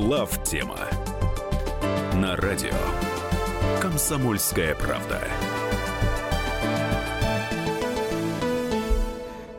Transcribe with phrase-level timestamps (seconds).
[0.00, 0.78] Глав тема
[2.14, 2.70] на радио
[3.82, 5.20] Комсомольская правда.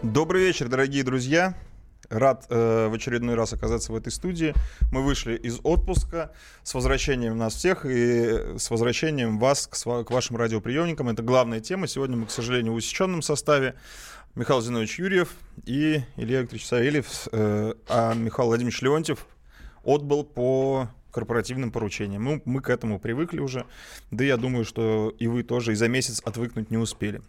[0.02, 1.56] Добрый вечер, дорогие друзья.
[2.10, 4.54] Рад э, в очередной раз оказаться в этой студии.
[4.94, 6.32] Мы вышли из отпуска
[6.64, 11.10] с возвращением нас всех и с возвращением вас к, к вашим радиоприемникам.
[11.10, 11.86] Это главная тема.
[11.86, 13.76] Сегодня мы, к сожалению, в усеченном составе.
[14.36, 15.34] Михаил Зинович Юрьев
[15.66, 19.28] и Илья Викторович Савельев, э, а Михаил Владимирович Леонтьев
[19.84, 22.24] отбыл по корпоративным поручениям.
[22.24, 23.66] Мы, мы к этому привыкли уже.
[24.12, 27.22] Да я думаю, что и вы тоже и за месяц отвыкнуть не успели.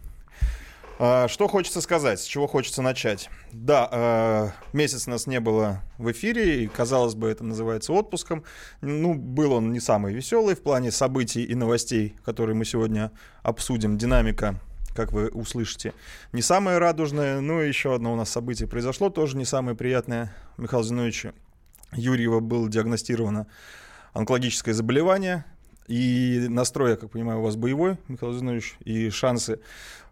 [1.02, 3.30] А, что хочется сказать, с чего хочется начать?
[3.52, 8.44] Да, а, месяц нас не было в эфире, и, казалось бы, это называется отпуском.
[8.82, 13.12] Ну, был он не самый веселый в плане событий и новостей, которые мы сегодня
[13.42, 13.96] обсудим.
[13.96, 14.60] Динамика
[14.94, 15.94] как вы услышите,
[16.32, 17.40] не самое радужное.
[17.40, 20.34] Ну и еще одно у нас событие произошло, тоже не самое приятное.
[20.58, 21.26] Михаил Зинович
[21.92, 23.46] Юрьева было диагностировано
[24.12, 25.44] онкологическое заболевание.
[25.88, 29.58] И настрой, я как понимаю, у вас боевой, Михаил Зинович, и шансы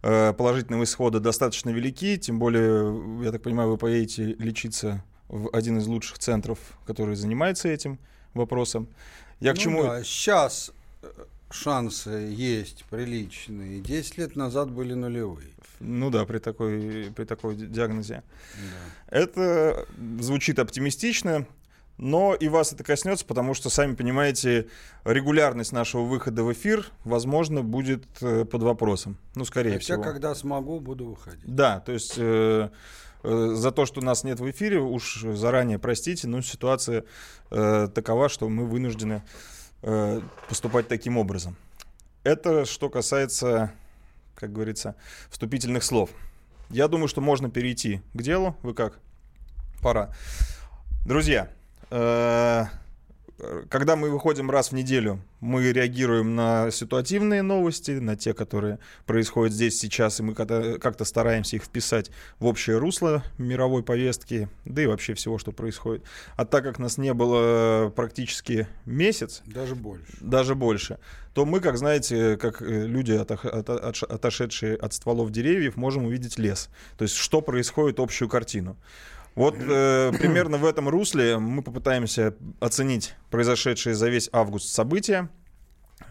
[0.03, 2.17] э, положительного исхода достаточно велики.
[2.17, 7.69] Тем более, я так понимаю, вы поедете лечиться в один из лучших центров, который занимается
[7.69, 8.01] этим
[8.35, 8.89] вопросом.
[9.39, 9.83] Я ну к чему...
[9.85, 11.07] Да, сейчас э,
[11.51, 13.81] шансы есть приличные.
[13.81, 15.51] Десять лет назад были нулевые.
[15.79, 18.25] Ну да, при такой, при такой диагнозе.
[19.11, 19.17] Да.
[19.17, 19.87] Это
[20.19, 21.47] звучит оптимистично.
[21.99, 24.69] Но и вас это коснется, потому что, сами понимаете,
[25.05, 29.19] регулярность нашего выхода в эфир, возможно, будет э, под вопросом.
[29.35, 30.03] Ну, скорее Хотя, всего.
[30.03, 31.43] когда смогу, буду выходить.
[31.45, 32.71] Да, то есть э,
[33.25, 37.05] э, за то, что нас нет в эфире, уж заранее простите, но ситуация
[37.51, 39.25] э, такова, что мы вынуждены
[39.83, 41.57] э, поступать таким образом.
[42.23, 43.73] Это что касается,
[44.37, 44.95] как говорится,
[45.31, 46.11] вступительных слов.
[46.71, 48.57] Я думаю, что можно перейти к делу.
[48.63, 49.01] Вы как?
[49.83, 50.15] Пора.
[51.07, 51.51] Друзья,
[53.69, 59.55] когда мы выходим раз в неделю, мы реагируем на ситуативные новости, на те, которые происходят
[59.55, 64.87] здесь сейчас, и мы как-то стараемся их вписать в общее русло мировой повестки, да и
[64.87, 66.03] вообще всего, что происходит.
[66.37, 70.99] А так как нас не было практически месяц, даже больше, даже больше
[71.35, 76.69] то мы, как знаете, как э, люди, отошедшие от стволов деревьев, можем увидеть лес.
[76.97, 78.77] То есть, что происходит, общую картину.
[79.39, 85.29] Вот э, примерно в этом русле мы попытаемся оценить произошедшие за весь август события,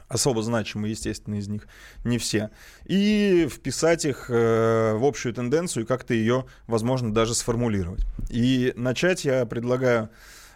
[0.07, 1.67] особо значимые, естественно, из них
[2.05, 2.51] не все,
[2.85, 8.05] и вписать их э, в общую тенденцию и как-то ее, возможно, даже сформулировать.
[8.29, 10.07] И начать я предлагаю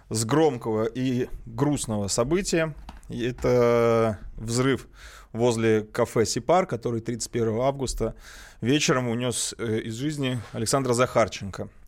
[0.10, 2.74] с громкого и грустного события.
[3.10, 4.88] Это взрыв
[5.34, 8.16] возле кафе «Сипар», который 31 августа
[8.62, 11.68] вечером унес э, из жизни Александра Захарченко–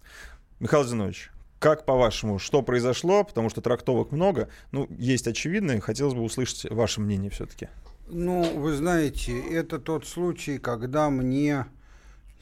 [0.64, 1.30] Михаил Зинович,
[1.60, 3.26] как по-вашему, что произошло?
[3.26, 4.48] Потому что трактовок много.
[4.72, 5.82] Ну, есть очевидные.
[5.82, 7.68] Хотелось бы услышать ваше мнение все-таки.
[8.08, 11.66] Ну, вы знаете, это тот случай, когда мне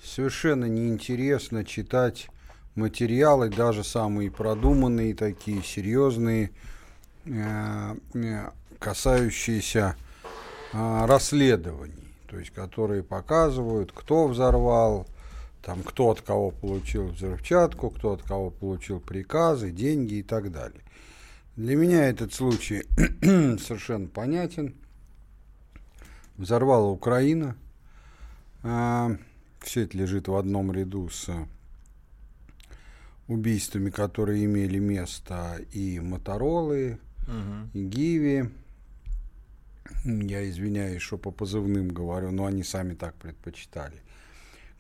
[0.04, 2.28] совершенно неинтересно читать
[2.76, 6.52] материалы, даже самые продуманные, такие серьезные,
[7.26, 9.96] э, э, касающиеся
[10.74, 15.08] э, расследований, то есть которые показывают, кто взорвал,
[15.62, 20.82] там кто от кого получил взрывчатку, кто от кого получил приказы, деньги и так далее.
[21.56, 22.84] Для меня этот случай
[23.60, 24.74] совершенно понятен.
[26.38, 27.56] Взорвала Украина.
[28.64, 29.16] А,
[29.60, 31.30] все это лежит в одном ряду с
[33.28, 37.70] убийствами, которые имели место и Моторолы, угу.
[37.74, 38.50] и Гиви.
[40.06, 44.02] Я извиняюсь, что по позывным говорю, но они сами так предпочитали.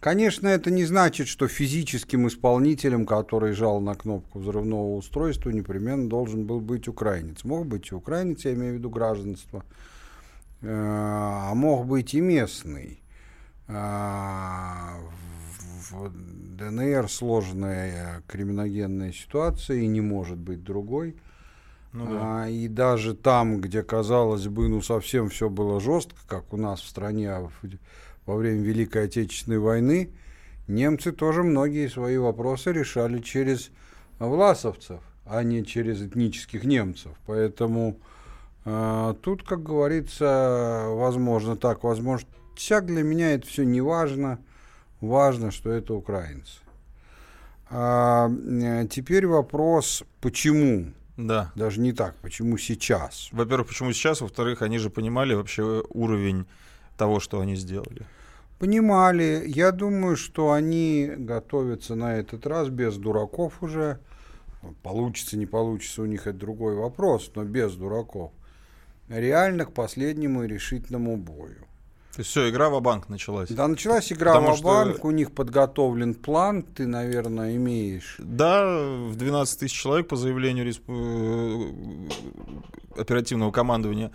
[0.01, 6.47] Конечно, это не значит, что физическим исполнителем, который жал на кнопку взрывного устройства, непременно должен
[6.47, 7.44] был быть украинец.
[7.44, 9.63] Мог быть и украинец, я имею в виду гражданство,
[10.62, 13.00] э, а мог быть и местный.
[13.67, 14.95] А,
[15.92, 16.12] в
[16.57, 21.15] ДНР сложная криминогенная ситуация и не может быть другой.
[21.94, 22.45] Ну, да.
[22.45, 26.81] а, и даже там, где, казалось бы, ну совсем все было жестко, как у нас
[26.81, 27.51] в стране, а в
[28.25, 30.12] во время Великой Отечественной войны
[30.68, 33.71] немцы тоже многие свои вопросы решали через
[34.19, 37.12] власовцев, а не через этнических немцев.
[37.25, 38.00] Поэтому
[38.65, 44.39] э, тут, как говорится, возможно так, возможно всяк для меня это все не важно.
[45.00, 46.59] Важно, что это украинцы.
[47.71, 50.91] А, э, теперь вопрос, почему?
[51.18, 51.51] Да.
[51.56, 53.29] Даже не так, почему сейчас?
[53.31, 54.21] Во-первых, почему сейчас?
[54.21, 56.45] Во-вторых, они же понимали вообще уровень
[57.01, 58.06] того, что они сделали?
[58.59, 59.44] Понимали.
[59.48, 63.98] Я думаю, что они готовятся на этот раз без дураков уже.
[64.83, 68.31] Получится, не получится у них это другой вопрос, но без дураков.
[69.09, 71.65] Реально к последнему и решительному бою.
[72.13, 73.50] То есть все, игра в банк началась.
[73.50, 75.08] Да, началась игра Потому в банк, что...
[75.08, 78.16] у них подготовлен план, ты, наверное, имеешь.
[78.19, 80.84] Да, в 12 тысяч человек по заявлению респ...
[80.90, 81.72] Э,
[82.98, 84.12] оперативного командования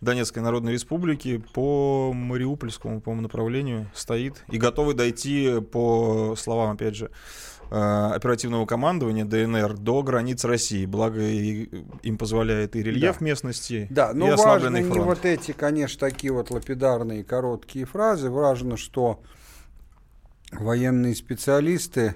[0.00, 7.10] Донецкой Народной Республики по Мариупольскому, по направлению стоит и готовы дойти, по словам, опять же,
[7.70, 10.86] оперативного командования ДНР до границ России.
[10.86, 13.24] Благо им позволяет и рельеф да.
[13.24, 15.06] местности, да, но и ослабленный важно фронт.
[15.06, 18.30] не вот эти, конечно, такие вот лапидарные короткие фразы.
[18.30, 19.20] Важно, что
[20.52, 22.14] военные специалисты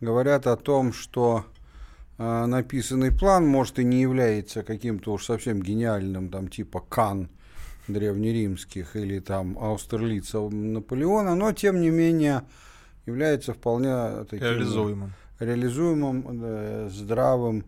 [0.00, 1.44] говорят о том, что
[2.18, 7.28] э, написанный план, может, и не является каким-то уж совсем гениальным, там, типа Кан
[7.86, 12.42] древнеримских или там Аустерлица Наполеона, но, тем не менее,
[13.06, 17.64] является вполне таким реализуемым, реализуемым да, здравым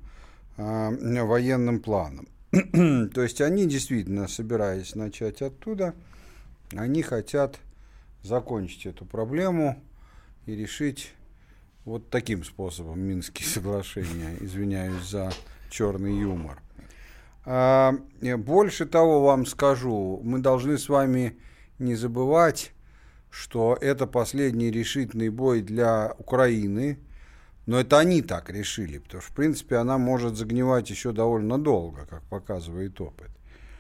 [0.57, 2.29] э, военным планом.
[2.51, 5.95] То есть они действительно, собираясь начать оттуда,
[6.75, 7.59] они хотят
[8.23, 9.83] закончить эту проблему
[10.47, 11.13] и решить
[11.85, 14.37] вот таким способом Минские соглашения.
[14.41, 15.33] Извиняюсь за
[15.71, 16.61] черный юмор.
[17.45, 21.39] А, больше того вам скажу, мы должны с вами
[21.79, 22.73] не забывать
[23.33, 26.99] что это последний решительный бой для Украины,
[27.65, 32.05] но это они так решили, потому что, в принципе, она может загнивать еще довольно долго,
[32.05, 33.31] как показывает опыт.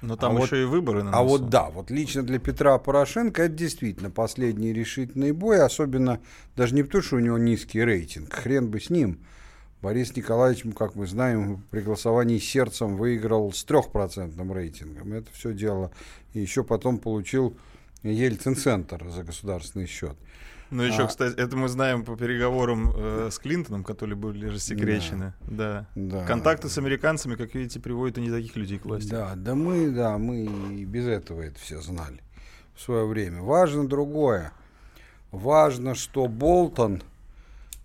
[0.00, 2.78] Но там а еще вот, и выборы на А вот да, вот лично для Петра
[2.78, 6.20] Порошенко это действительно последний решительный бой, особенно
[6.56, 9.20] даже не потому, что у него низкий рейтинг, хрен бы с ним.
[9.82, 15.12] Борис Николаевич, как мы знаем, при голосовании сердцем выиграл с трехпроцентным рейтингом.
[15.12, 15.92] Это все дело.
[16.32, 17.56] И еще потом получил
[18.02, 20.16] Ельцин-центр за государственный счет.
[20.70, 25.34] Ну, еще, а, кстати, это мы знаем по переговорам э, с Клинтоном, которые были рассекречены.
[25.42, 25.86] Да.
[25.94, 26.20] да.
[26.20, 26.26] да.
[26.26, 29.10] Контакты с американцами, как видите, приводят и не таких людей к власти.
[29.10, 32.22] Да, да мы, да, мы и без этого это все знали
[32.74, 33.42] в свое время.
[33.42, 34.52] Важно другое.
[35.30, 37.02] Важно, что Болтон,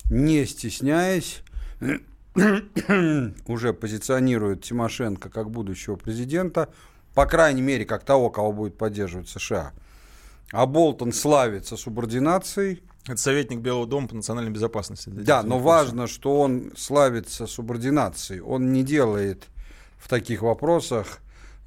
[0.10, 1.44] не стесняясь,
[3.48, 6.70] уже позиционирует Тимошенко как будущего президента,
[7.14, 9.74] по крайней мере, как того, кого будет поддерживать США–
[10.52, 12.82] а Болтон славится субординацией.
[13.06, 15.10] Это советник Белого дома по национальной безопасности.
[15.10, 18.42] Да, но важно, что он славится субординацией.
[18.42, 19.48] Он не делает
[19.98, 21.20] в таких вопросах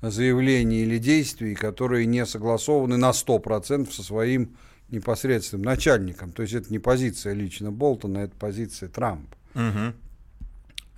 [0.02, 4.56] заявлений или действий, которые не согласованы на 100% со своим
[4.90, 6.32] непосредственным начальником.
[6.32, 9.36] То есть это не позиция лично Болтона, это позиция Трампа.
[9.54, 9.94] Угу.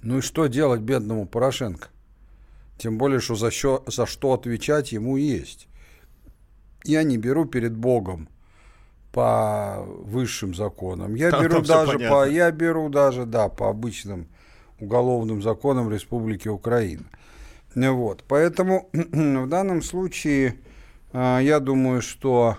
[0.02, 1.88] Ну и что делать бедному Порошенко?
[2.78, 5.68] Тем более, что за, счет, за что отвечать ему есть
[6.84, 8.28] я не беру перед Богом
[9.12, 11.14] по высшим законам.
[11.14, 14.26] Я там, беру там даже по, я беру даже, да, по обычным
[14.80, 17.04] уголовным законам Республики Украина.
[17.74, 20.56] Вот, поэтому в данном случае
[21.12, 22.56] э, я думаю, что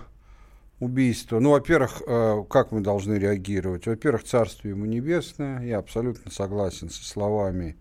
[0.80, 3.86] убийство, ну, во-первых, э, как мы должны реагировать?
[3.86, 7.76] Во-первых, Царствие ему небесное, я абсолютно согласен со словами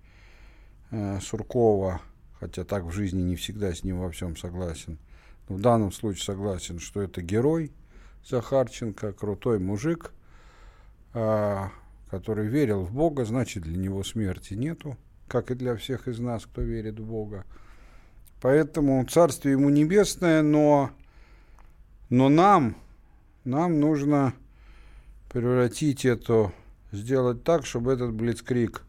[0.92, 2.02] э, Суркова,
[2.40, 4.98] хотя так в жизни не всегда с ним во всем согласен–
[5.48, 7.72] в данном случае согласен, что это герой
[8.26, 10.12] Захарченко, крутой мужик,
[11.14, 11.72] а,
[12.10, 14.98] который верил в Бога, значит, для него смерти нету,
[15.28, 17.46] как и для всех из нас, кто верит в Бога.
[18.42, 20.92] Поэтому царствие ему небесное, но,
[22.10, 22.76] но нам,
[23.44, 24.34] нам нужно
[25.32, 26.52] превратить это,
[26.92, 28.84] сделать так, чтобы этот блицкрик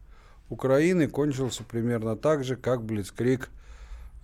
[0.49, 3.49] Украины кончился примерно так же, как блицкрик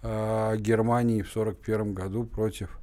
[0.02, 2.80] э, Германии в 1941 году против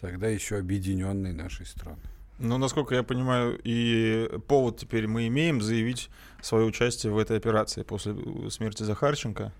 [0.00, 1.98] тогда еще объединенной нашей страны.
[2.38, 6.08] Ну, насколько я понимаю, и повод теперь мы имеем заявить
[6.40, 8.14] свое участие в этой операции после
[8.50, 9.52] смерти Захарченко.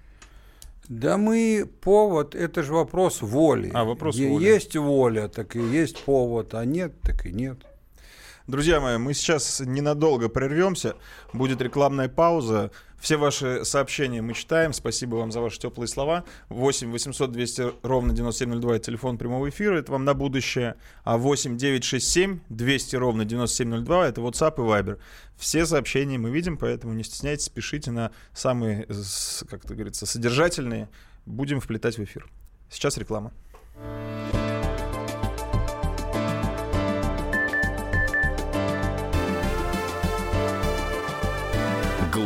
[0.88, 3.70] Да мы повод, это же вопрос воли.
[3.74, 4.44] А, вопрос воли.
[4.44, 7.58] Есть воля, так и есть повод, а нет, так и нет.
[8.46, 10.96] Друзья мои, мы сейчас ненадолго прервемся.
[11.32, 12.72] Будет рекламная пауза.
[13.00, 14.74] Все ваши сообщения мы читаем.
[14.74, 16.24] Спасибо вам за ваши теплые слова.
[16.50, 19.78] 8 800 200 ровно 9702 это телефон прямого эфира.
[19.78, 20.76] Это вам на будущее.
[21.02, 24.98] А 8 967 200 ровно 9702 это WhatsApp и Viber.
[25.36, 28.86] Все сообщения мы видим, поэтому не стесняйтесь, пишите на самые,
[29.48, 30.90] как это говорится, содержательные.
[31.24, 32.28] Будем вплетать в эфир.
[32.68, 33.32] Сейчас реклама.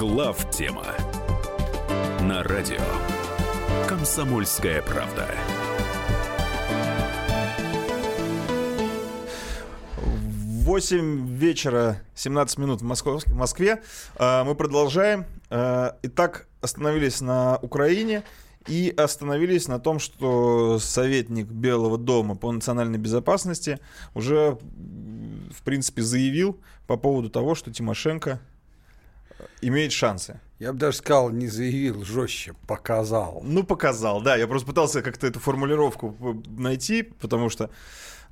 [0.00, 0.86] Глав тема
[2.22, 2.80] на радио
[3.86, 5.28] «Комсомольская правда».
[9.98, 13.18] 8 вечера, 17 минут в, Москве.
[13.18, 13.82] В Москве.
[14.16, 15.26] А, мы продолжаем.
[15.50, 18.22] А, итак, остановились на Украине
[18.66, 23.80] и остановились на том, что советник Белого дома по национальной безопасности
[24.14, 24.56] уже,
[25.50, 28.40] в принципе, заявил по поводу того, что Тимошенко
[29.60, 30.40] имеет шансы.
[30.58, 33.40] Я бы даже сказал, не заявил, жестче показал.
[33.42, 34.36] Ну, показал, да.
[34.36, 37.70] Я просто пытался как-то эту формулировку найти, потому что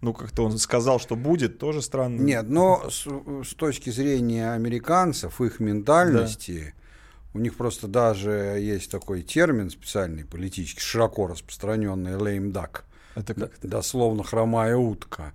[0.01, 2.21] ну, как-то он сказал, что будет, тоже странно.
[2.21, 3.07] Нет, но с,
[3.45, 7.39] с точки зрения американцев, их ментальности, да.
[7.39, 12.83] у них просто даже есть такой термин специальный, политический, широко распространенный, lame duck.
[13.15, 13.69] Это как -то?
[13.69, 15.33] Дословно хромая утка.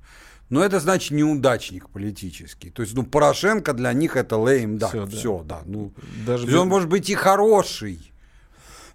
[0.50, 2.70] Но это значит неудачник политический.
[2.70, 4.90] То есть, ну, Порошенко для них это lame duck.
[4.90, 5.18] Все, да.
[5.18, 5.62] Все, да.
[5.66, 5.94] Ну,
[6.28, 8.12] Даже он может быть и хороший.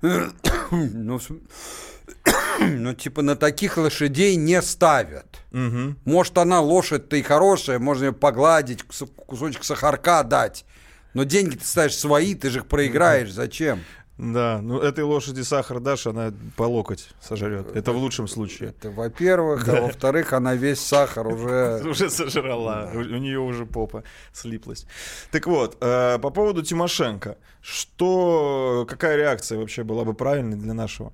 [0.00, 1.20] Но
[2.60, 5.26] ну, типа, на таких лошадей не ставят.
[5.52, 5.96] Угу.
[6.04, 10.64] Может, она лошадь-то и хорошая, можно ее погладить, кусочек сахарка дать.
[11.14, 13.32] Но деньги ты ставишь свои, ты же их проиграешь.
[13.32, 13.80] Зачем?
[14.18, 17.74] Да, ну этой лошади сахар дашь, она по локоть сожрет.
[17.74, 18.70] Это в лучшем случае.
[18.70, 21.82] Это во-первых, а во-вторых, она весь сахар уже...
[21.88, 24.86] Уже сожрала, у нее уже попа слиплась.
[25.30, 27.38] Так вот, э, по поводу Тимошенко.
[27.60, 31.12] Что, какая реакция вообще была бы правильной для нашего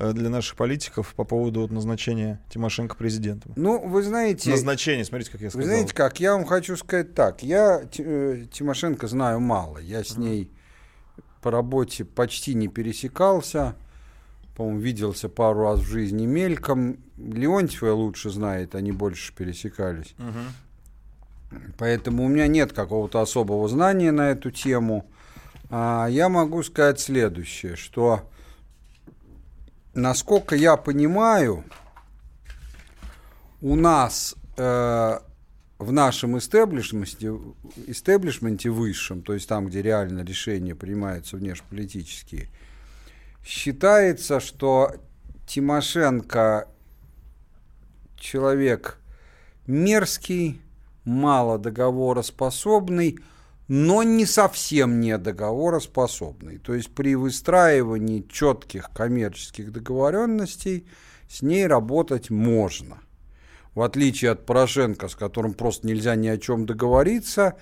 [0.00, 3.52] Э, для наших политиков по поводу вот, назначения Тимошенко президентом?
[3.56, 4.50] Ну, вы знаете...
[4.50, 5.66] Назначение, смотрите, как я сказал.
[5.66, 7.42] Вы знаете как, я вам хочу сказать так.
[7.42, 9.78] Я э, Тимошенко знаю мало.
[9.78, 10.52] Я с ней
[11.48, 13.74] по работе почти не пересекался.
[14.54, 16.98] По-моему, виделся пару раз в жизни мельком.
[17.16, 20.14] Леонтьева лучше знает, они больше пересекались.
[20.18, 21.60] Угу.
[21.78, 25.06] Поэтому у меня нет какого-то особого знания на эту тему.
[25.70, 28.28] А я могу сказать следующее, что
[29.94, 31.64] насколько я понимаю,
[33.62, 35.18] у нас э,
[35.78, 37.32] в нашем истеблишменте,
[37.86, 42.48] истеблишменте высшем, то есть там, где реально решения принимаются внешнеполитические,
[43.44, 44.94] считается, что
[45.46, 46.68] Тимошенко
[48.16, 48.98] человек
[49.66, 50.60] мерзкий,
[51.04, 53.18] мало договороспособный,
[53.68, 56.58] но не совсем не договороспособный.
[56.58, 60.86] То есть при выстраивании четких коммерческих договоренностей
[61.28, 62.98] с ней работать можно.
[63.78, 67.54] В отличие от Порошенко, с которым просто нельзя ни о чем договориться,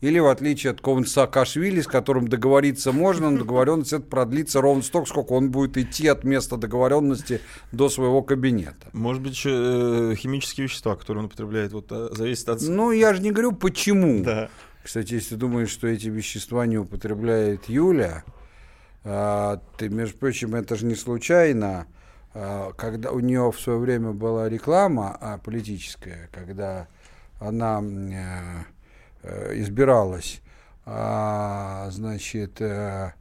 [0.00, 4.84] или в отличие от какого-нибудь Саакашвили, с которым договориться можно, но договоренность это продлится ровно
[4.84, 7.40] столько, сколько он будет идти от места договоренности
[7.72, 8.86] до своего кабинета.
[8.92, 12.62] Может быть, еще э, химические вещества, которые он употребляет, вот, э, зависит от...
[12.62, 14.22] Ну, я же не говорю, почему.
[14.22, 14.50] Да.
[14.84, 18.22] Кстати, если думаешь, что эти вещества не употребляет Юля,
[19.02, 21.88] а, ты, между прочим, это же не случайно.
[22.34, 26.88] А, когда у нее в свое время была реклама а, политическая, когда
[27.38, 28.64] она а,
[29.54, 30.42] избиралась,
[30.84, 33.14] а, значит, а,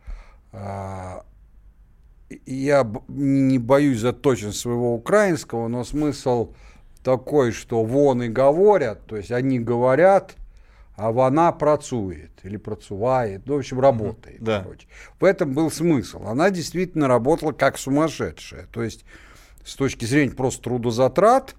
[2.46, 6.54] я не боюсь за точность своего украинского, но смысл
[7.04, 10.36] такой, что вон и говорят, то есть они говорят,
[10.96, 14.42] а вона працует или працувает, ну, в общем, работает.
[14.42, 14.62] Да.
[14.62, 14.88] Короче.
[15.20, 16.28] В этом был смысл.
[16.28, 18.68] Она действительно работала как сумасшедшая.
[18.72, 19.06] То есть,
[19.66, 21.56] с точки зрения просто трудозатрат,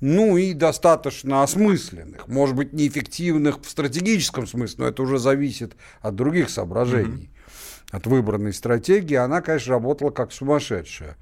[0.00, 6.16] ну и достаточно осмысленных, может быть, неэффективных в стратегическом смысле, но это уже зависит от
[6.16, 7.96] других соображений, mm-hmm.
[7.96, 9.14] от выбранной стратегии.
[9.14, 11.16] Она, конечно, работала как сумасшедшая.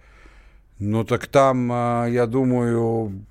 [0.79, 3.27] Ну так там, а, я думаю,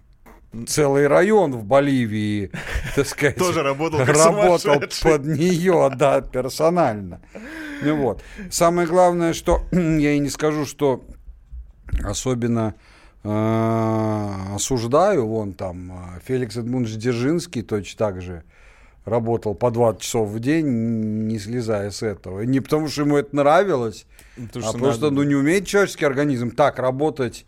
[0.67, 2.51] целый район в Боливии,
[2.95, 7.21] так сказать, тоже работал, работал под нее, да, персонально.
[7.81, 8.23] Ну вот.
[8.51, 11.03] Самое главное, что я и не скажу, что
[12.03, 12.75] особенно
[13.23, 18.43] э, осуждаю, вон там э, Феликс Эдмундович Дзержинский точно так же
[19.05, 20.67] работал по 20 часов в день,
[21.27, 22.41] не слезая с этого.
[22.41, 26.79] Не потому, что ему это нравилось, потому а просто, ну, не умеет человеческий организм так
[26.79, 27.45] работать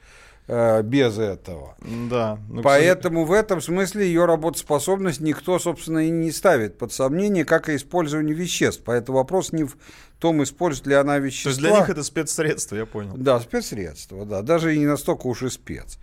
[0.52, 1.76] э, без этого.
[2.10, 2.38] Да.
[2.50, 7.70] ну, Поэтому в этом смысле ее работоспособность никто, собственно, и не ставит под сомнение, как
[7.70, 8.84] и использование веществ.
[8.86, 9.78] Поэтому вопрос не в
[10.20, 11.44] том, использует ли она вещества.
[11.44, 13.14] То есть для них это спецсредство, я понял.
[13.16, 15.98] Да, спецсредство, да, даже и не настолько уж и спец.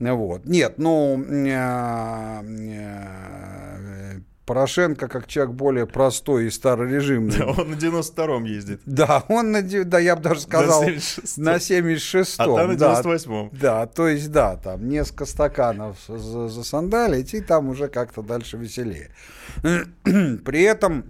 [0.00, 0.46] Вот.
[0.46, 7.36] Нет, ну, э, э, Порошенко, как человек более простой и старорежимный.
[7.38, 8.80] Да, он на 92-м ездит.
[8.86, 11.44] Да, он на, да, я бы даже сказал, На 76-м.
[11.44, 12.34] на 76-м.
[12.38, 13.00] А там на да.
[13.02, 13.50] 98-м.
[13.52, 19.10] Да, то есть, да, там несколько стаканов за- засандалить, и там уже как-то дальше веселее.
[19.62, 21.04] При этом,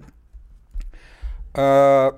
[1.54, 2.12] э,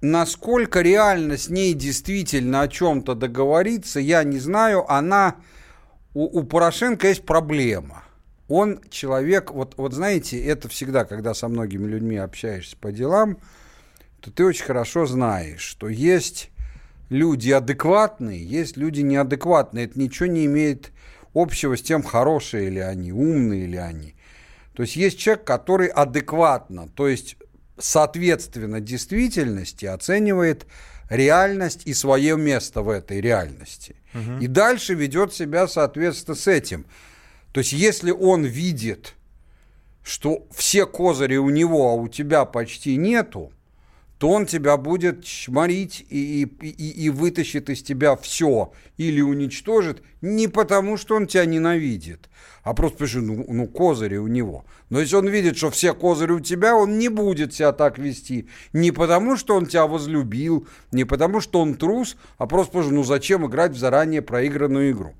[0.00, 4.90] насколько реально с ней действительно о чем-то договориться, я не знаю.
[4.90, 5.36] Она,
[6.14, 8.04] у, у Порошенко есть проблема.
[8.48, 13.38] Он человек, вот, вот знаете, это всегда, когда со многими людьми общаешься по делам,
[14.20, 16.50] то ты очень хорошо знаешь, что есть
[17.10, 19.84] люди адекватные, есть люди неадекватные.
[19.84, 20.92] Это ничего не имеет
[21.34, 24.14] общего с тем, хорошие ли они, умные ли они.
[24.72, 27.36] То есть есть человек, который адекватно, то есть
[27.78, 30.66] соответственно действительности оценивает
[31.10, 33.96] реальность и свое место в этой реальности.
[34.40, 36.86] И дальше ведет себя соответственно с этим.
[37.58, 39.16] То есть если он видит,
[40.04, 43.50] что все козыри у него, а у тебя почти нету,
[44.18, 50.04] то он тебя будет чморить и, и, и- и вытащит из тебя все или уничтожит
[50.20, 52.28] не потому, что он тебя ненавидит,
[52.62, 54.64] а просто потому, ну, ну, козыри у него.
[54.88, 58.48] Но если он видит, что все козыри у тебя, он не будет себя так вести.
[58.72, 63.02] Не потому, что он тебя возлюбил, не потому, что он трус, а просто потому, ну
[63.02, 65.16] зачем играть в заранее проигранную игру.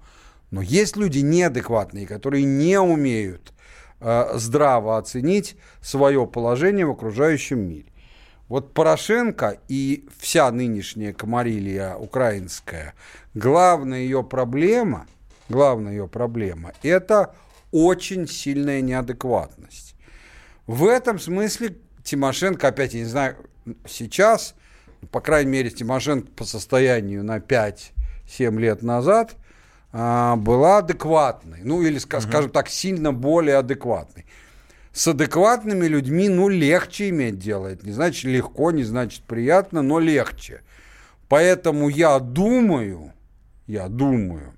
[0.50, 3.52] Но есть люди неадекватные, которые не умеют
[4.00, 7.92] э, здраво оценить свое положение в окружающем мире.
[8.48, 12.94] Вот Порошенко и вся нынешняя комарилья украинская,
[13.34, 15.06] главная ее проблема,
[15.50, 17.34] главная ее проблема– это
[17.72, 19.94] очень сильная неадекватность.
[20.66, 23.36] В этом смысле Тимошенко, опять, я не знаю,
[23.86, 24.54] сейчас,
[25.10, 29.36] по крайней мере, Тимошенко по состоянию на 5-7 лет назад
[29.92, 34.26] была адекватной, ну или, ска- скажем так, сильно более адекватной.
[34.92, 37.68] С адекватными людьми, ну, легче иметь дело.
[37.68, 40.62] Это не значит легко, не значит приятно, но легче.
[41.28, 43.12] Поэтому я думаю,
[43.66, 44.54] я думаю,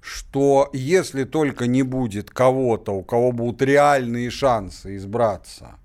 [0.00, 5.76] что если только не будет кого-то, у кого будут реальные шансы избраться,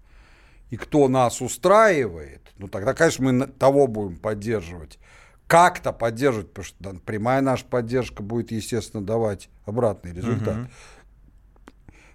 [0.71, 4.97] и кто нас устраивает, ну тогда, конечно, мы того будем поддерживать.
[5.47, 10.67] Как-то поддерживать, потому что да, прямая наша поддержка будет, естественно, давать обратный результат.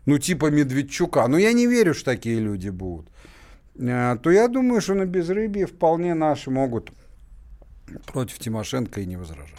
[0.05, 1.27] Ну, типа Медведчука.
[1.29, 3.09] Но я не верю, что такие люди будут.
[3.77, 6.91] Э, То я думаю, что на безрыбье вполне наши могут
[8.07, 9.59] против Тимошенко и не возражать.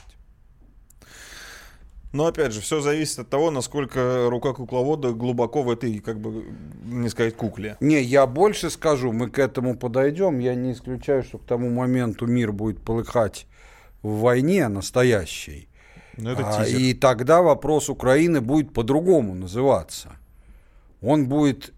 [2.11, 6.45] Но опять же, все зависит от того, насколько рука кукловода глубоко в этой, как бы,
[6.85, 7.75] не сказать, кукле.
[7.79, 10.37] Не, я больше скажу, мы к этому подойдем.
[10.37, 13.47] Я не исключаю, что к тому моменту мир будет полыхать
[14.03, 15.67] в войне настоящей.
[16.17, 16.79] Ну, это А, тизер.
[16.79, 20.11] и тогда вопрос Украины будет по-другому называться.
[21.01, 21.73] Он будет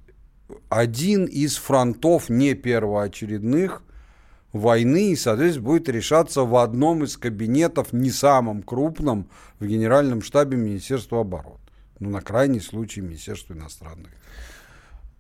[0.69, 3.81] один из фронтов не первоочередных
[4.51, 10.57] войны и, соответственно, будет решаться в одном из кабинетов, не самом крупном, в Генеральном штабе
[10.57, 11.59] Министерства обороны.
[11.99, 14.11] Ну, на крайний случай Министерства иностранных.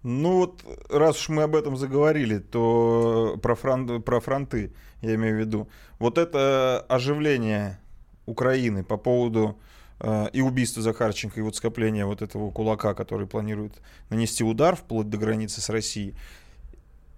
[0.07, 5.35] Ну вот, раз уж мы об этом заговорили, то про, фрон- про фронты, я имею
[5.35, 5.67] в виду.
[5.97, 7.79] Вот это оживление
[8.27, 9.57] Украины по поводу
[9.99, 15.09] э, и убийства Захарченко, и вот скопления вот этого кулака, который планирует нанести удар вплоть
[15.09, 16.13] до границы с Россией.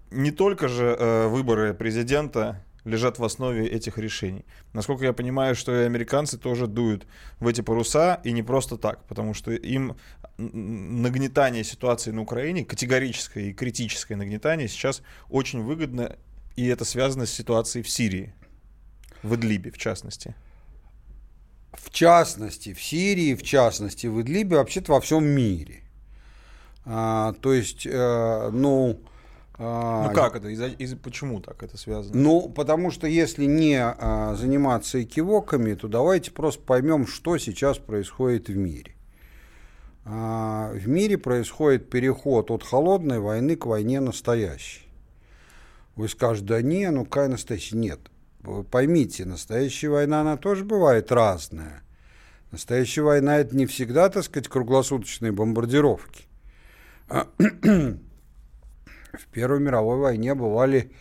[0.10, 4.45] Не только же э, выборы президента лежат в основе этих решений.
[4.73, 7.06] Насколько я понимаю, что и американцы тоже дуют
[7.39, 9.97] в эти паруса, и не просто так, потому что им
[10.38, 16.15] нагнетание ситуации на Украине, категорическое и критическое нагнетание сейчас очень выгодно,
[16.56, 18.34] и это связано с ситуацией в Сирии,
[19.21, 20.36] в Идлибе в частности.
[21.73, 25.84] В частности, в Сирии, в частности, в Идлибе, вообще-то во всем мире.
[26.86, 29.00] А, то есть, э, ну...
[30.08, 30.50] Ну как это?
[30.50, 32.15] Из-за- из- почему так это связано?
[32.15, 38.50] Ну, потому что если не а, заниматься экивоками, то давайте просто поймем, что сейчас происходит
[38.50, 38.93] в мире.
[40.06, 44.88] А, в мире происходит переход от холодной войны к войне настоящей.
[45.96, 47.78] Вы скажете, да не, ну какая настоящая?
[47.78, 48.00] Нет.
[48.41, 51.82] Вы поймите, настоящая война, она тоже бывает разная.
[52.52, 56.26] Настоящая война это не всегда, так сказать, круглосуточные бомбардировки.
[59.13, 60.91] В Первой мировой войне бывали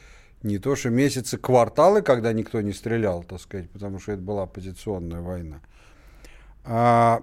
[0.43, 4.45] не то что месяцы, кварталы, когда никто не стрелял, так сказать, потому что это была
[4.45, 5.61] оппозиционная война.
[6.65, 7.23] А,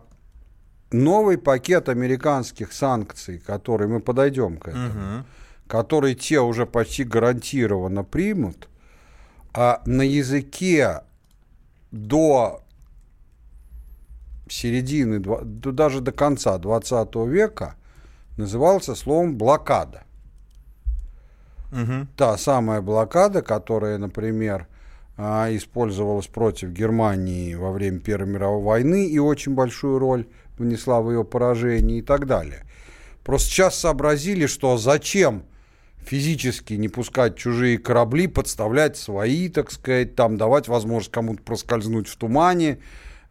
[0.91, 5.26] новый пакет американских санкций, который мы подойдем к этому, Мгм.
[5.67, 8.67] который те уже почти гарантированно примут,
[9.54, 11.02] а на языке
[11.91, 12.62] до
[14.50, 17.76] середины, даже до конца 20 века
[18.38, 20.04] назывался словом блокада.
[21.74, 22.08] Мгм.
[22.16, 24.68] Та самая блокада, которая, например,
[25.18, 31.10] а, использовалась против Германии во время Первой мировой войны и очень большую роль внесла в
[31.10, 32.64] ее поражении и так далее.
[33.24, 35.44] Просто сейчас сообразили, что зачем
[36.06, 42.16] физически не пускать чужие корабли, подставлять свои, так сказать, там давать возможность кому-то проскользнуть в
[42.18, 42.80] тумане,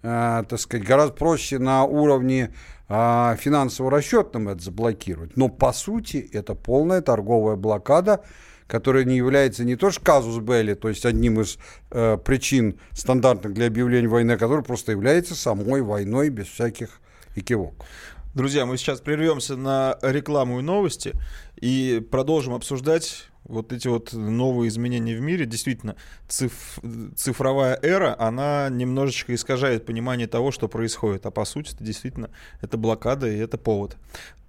[0.03, 2.53] э, так сказать, гораздо проще на уровне
[2.95, 5.35] а, финансово-расчетном это заблокировать.
[5.35, 8.23] Но по сути это полная торговая блокада,
[8.67, 11.57] которая не является не то что казус белли, то есть одним из
[11.91, 17.01] э, причин стандартных для объявления войны, а которая просто является самой войной без всяких
[17.35, 17.87] экивоков.
[18.35, 21.13] Друзья, мы сейчас прервемся на рекламу и новости
[21.57, 25.47] и продолжим обсуждать вот эти вот новые изменения в мире.
[25.47, 25.97] Действительно,
[26.29, 26.79] циф-
[27.17, 31.27] цифровая эра, она немножечко искажает понимание того, что происходит.
[31.27, 33.97] А по сути, это действительно это блокада и это повод.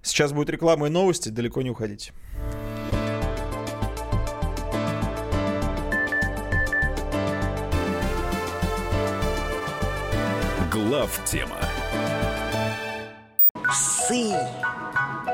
[0.02, 2.12] Сейчас будет реклама и новости, далеко не уходите.
[10.70, 11.58] Глав тема
[13.68, 14.32] Псы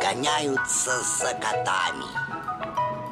[0.01, 2.50] гоняются за котами.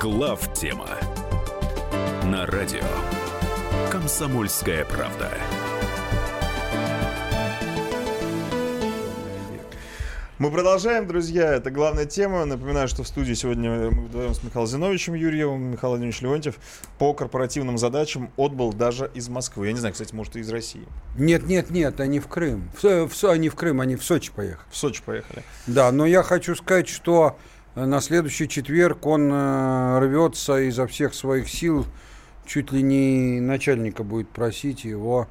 [0.00, 0.86] Глав тема
[2.22, 2.84] на радио
[3.90, 5.28] Комсомольская правда.
[10.38, 11.52] Мы продолжаем, друзья.
[11.52, 12.44] Это главная тема.
[12.44, 16.54] Напоминаю, что в студии сегодня мы вдвоем с Михаилом Зиновичем Юрьевым, Михаил Владимирович Леонтьев
[17.00, 19.66] по корпоративным задачам отбыл даже из Москвы.
[19.66, 20.86] Я не знаю, кстати, может, и из России.
[21.16, 22.70] Нет, нет, нет, они в Крым.
[22.80, 24.64] В, в они в Крым, они в Сочи поехали.
[24.70, 25.42] В Сочи поехали.
[25.66, 27.36] Да, но я хочу сказать, что
[27.86, 31.86] на следующий четверг он э, рвется изо всех своих сил,
[32.46, 35.28] чуть ли не начальника будет просить его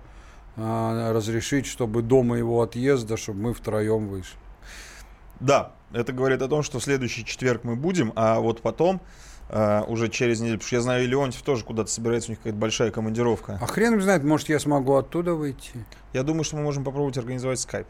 [0.56, 4.38] э, разрешить, чтобы до моего отъезда, чтобы мы втроем вышли.
[5.40, 9.02] Да, это говорит о том, что в следующий четверг мы будем, а вот потом,
[9.50, 12.40] э, уже через неделю, потому что я знаю, и Леонтьев тоже куда-то собирается, у них
[12.40, 13.60] какая-то большая командировка.
[13.62, 15.72] А хрен знает, может, я смогу оттуда выйти.
[16.14, 17.88] Я думаю, что мы можем попробовать организовать скайп.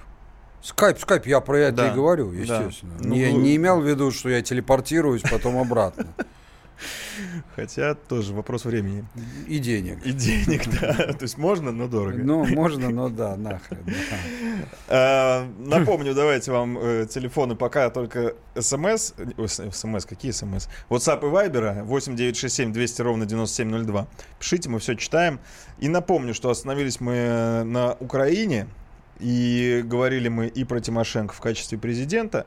[0.68, 2.38] Скайп, скайп, я про это Да, и говорю, да.
[2.62, 2.94] естественно.
[3.00, 6.08] Ну, не, имел в виду, что я телепортируюсь потом обратно.
[7.56, 9.06] Хотя тоже вопрос времени.
[9.48, 10.06] И денег.
[10.06, 11.14] И денег, да.
[11.14, 12.18] То есть можно, но дорого.
[12.22, 13.80] Ну, можно, но да, нахрен.
[13.86, 15.40] да.
[15.42, 19.14] Э, Напомню, давайте вам э, телефоны пока только смс.
[19.38, 20.68] Ой, с- смс, какие смс?
[20.90, 24.06] WhatsApp и Viber 8967 200 ровно 9702.
[24.38, 25.40] Пишите, мы все читаем.
[25.80, 28.68] И напомню, что остановились мы э, на Украине.
[29.20, 32.46] И говорили мы и про Тимошенко в качестве президента,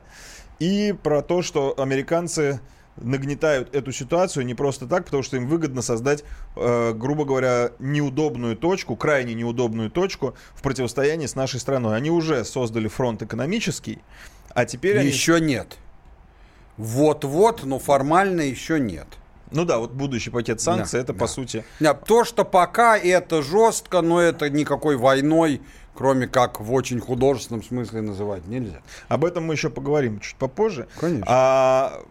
[0.59, 2.61] и про то, что американцы
[2.97, 6.23] нагнетают эту ситуацию не просто так, потому что им выгодно создать,
[6.55, 11.95] э, грубо говоря, неудобную точку, крайне неудобную точку в противостоянии с нашей страной.
[11.95, 13.99] Они уже создали фронт экономический,
[14.49, 15.07] а теперь они...
[15.07, 15.77] Еще нет.
[16.77, 19.07] Вот-вот, но формально еще нет.
[19.51, 21.19] Ну да, вот будущий пакет санкций, Да, это да.
[21.19, 21.65] по сути...
[21.79, 25.61] Да, То, что пока это жестко, но это никакой войной,
[25.93, 28.81] кроме как в очень художественном смысле называть нельзя.
[29.07, 30.87] Об этом мы еще поговорим чуть попозже.
[30.99, 31.25] Конечно.
[31.27, 32.01] А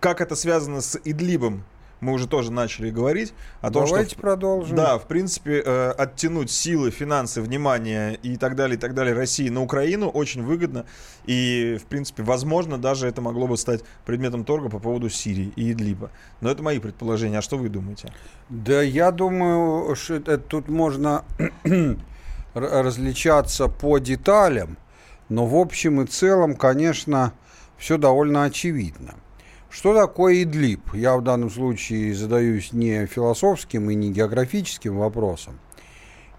[0.00, 1.64] как это связано с Идлибом,
[2.00, 3.32] мы уже тоже начали говорить.
[3.60, 4.76] О том, Давайте что, продолжим.
[4.76, 9.48] Да, в принципе, э, оттянуть силы, финансы, внимание и так далее, и так далее России
[9.48, 10.84] на Украину очень выгодно.
[11.24, 15.72] И, в принципе, возможно, даже это могло бы стать предметом торга по поводу Сирии и
[15.72, 16.10] Идлиба.
[16.40, 17.38] Но это мои предположения.
[17.38, 18.12] А что вы думаете?
[18.48, 21.24] Да, я думаю, что это тут можно
[22.54, 24.76] различаться по деталям,
[25.28, 27.32] но в общем и целом, конечно,
[27.78, 29.14] все довольно очевидно.
[29.76, 30.94] Что такое Идлиб?
[30.94, 35.60] Я в данном случае задаюсь не философским и не географическим вопросом.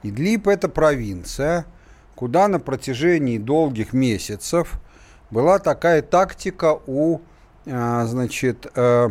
[0.02, 1.68] Идлиб– это провинция,
[2.16, 4.80] куда на протяжении долгих месяцев
[5.30, 7.20] была такая тактика у,
[7.68, 9.10] а, значит, э,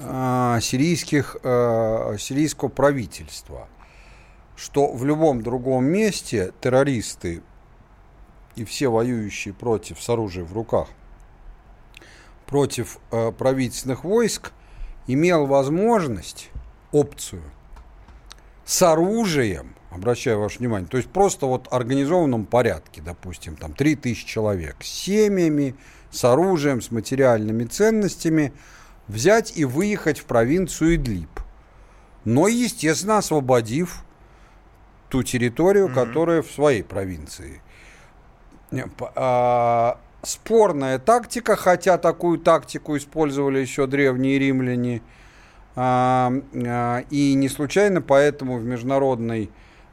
[0.00, 3.68] а, сирийских, э, сирийского правительства,
[4.56, 7.40] что в любом другом месте террористы
[8.56, 10.88] и все воюющие против с оружием в руках
[12.52, 14.52] против э, правительственных войск
[15.06, 16.50] имел возможность,
[16.92, 17.42] опцию
[18.66, 24.26] с оружием, обращаю ваше внимание, то есть просто вот в организованном порядке, допустим, там 3000
[24.26, 25.74] человек с семьями,
[26.10, 28.52] с оружием, с материальными ценностями,
[29.08, 31.30] взять и выехать в провинцию Идлиб.
[32.26, 34.04] Но, естественно, освободив
[35.08, 35.94] ту территорию, mm-hmm.
[35.94, 37.62] которая в своей провинции.
[39.16, 45.02] А, спорная тактика, хотя такую тактику использовали еще древние римляне.
[45.74, 49.50] А, а, и не случайно поэтому в международной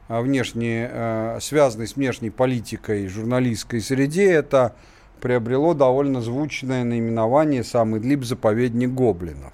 [0.08, 4.74] внешней, связанной с внешней политикой журналистской среде это
[5.20, 9.52] приобрело довольно звучное наименование «Сам Идлиб заповедник гоблинов».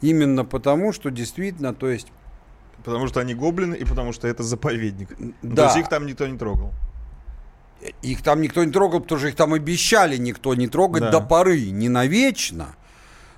[0.00, 2.08] Именно потому, что действительно, то есть
[2.84, 5.08] Потому что они гоблины и потому что это заповедник.
[5.42, 5.56] Да.
[5.56, 6.72] То есть их там никто не трогал.
[8.02, 11.10] Их там никто не трогал, потому что их там обещали никто не трогать да.
[11.10, 12.76] до поры, не навечно.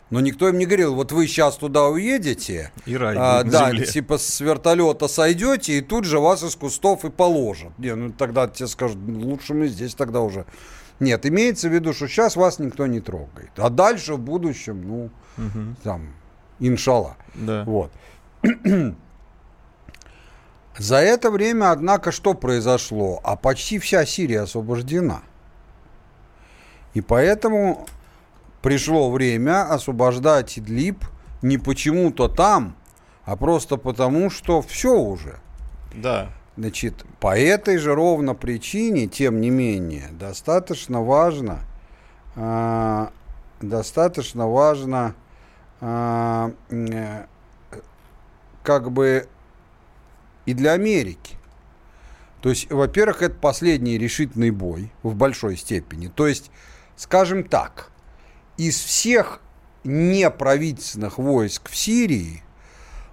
[0.08, 3.86] Но никто им не говорил, вот вы сейчас туда уедете, и рай а, да, земле.
[3.86, 7.76] типа с вертолета сойдете, и тут же вас из кустов и положат.
[7.78, 10.46] Не, ну тогда тебе скажут, лучше мы здесь тогда уже.
[11.00, 13.50] Нет, имеется в виду, что сейчас вас никто не трогает.
[13.56, 15.10] А дальше в будущем, ну,
[15.44, 15.76] угу.
[15.82, 16.14] там,
[16.60, 17.16] иншалла.
[17.34, 17.64] Да.
[17.64, 17.90] Вот.
[20.78, 23.20] За это время, однако, что произошло?
[23.24, 25.22] А почти вся Сирия освобождена.
[26.92, 27.86] И поэтому
[28.62, 31.04] пришло время освобождать Идлиб
[31.42, 32.74] не почему-то там,
[33.24, 35.38] а просто потому, что все уже.
[35.94, 36.28] Да.
[36.56, 41.60] Значит, по этой же ровно причине, тем не менее, достаточно важно,
[42.34, 43.06] э,
[43.60, 45.14] достаточно важно,
[45.80, 47.24] э, э,
[48.62, 49.28] как бы
[50.46, 51.36] и для Америки.
[52.40, 56.08] То есть, во-первых, это последний решительный бой в большой степени.
[56.08, 56.50] То есть,
[56.96, 57.90] скажем так,
[58.56, 59.40] из всех
[59.84, 62.42] неправительственных войск в Сирии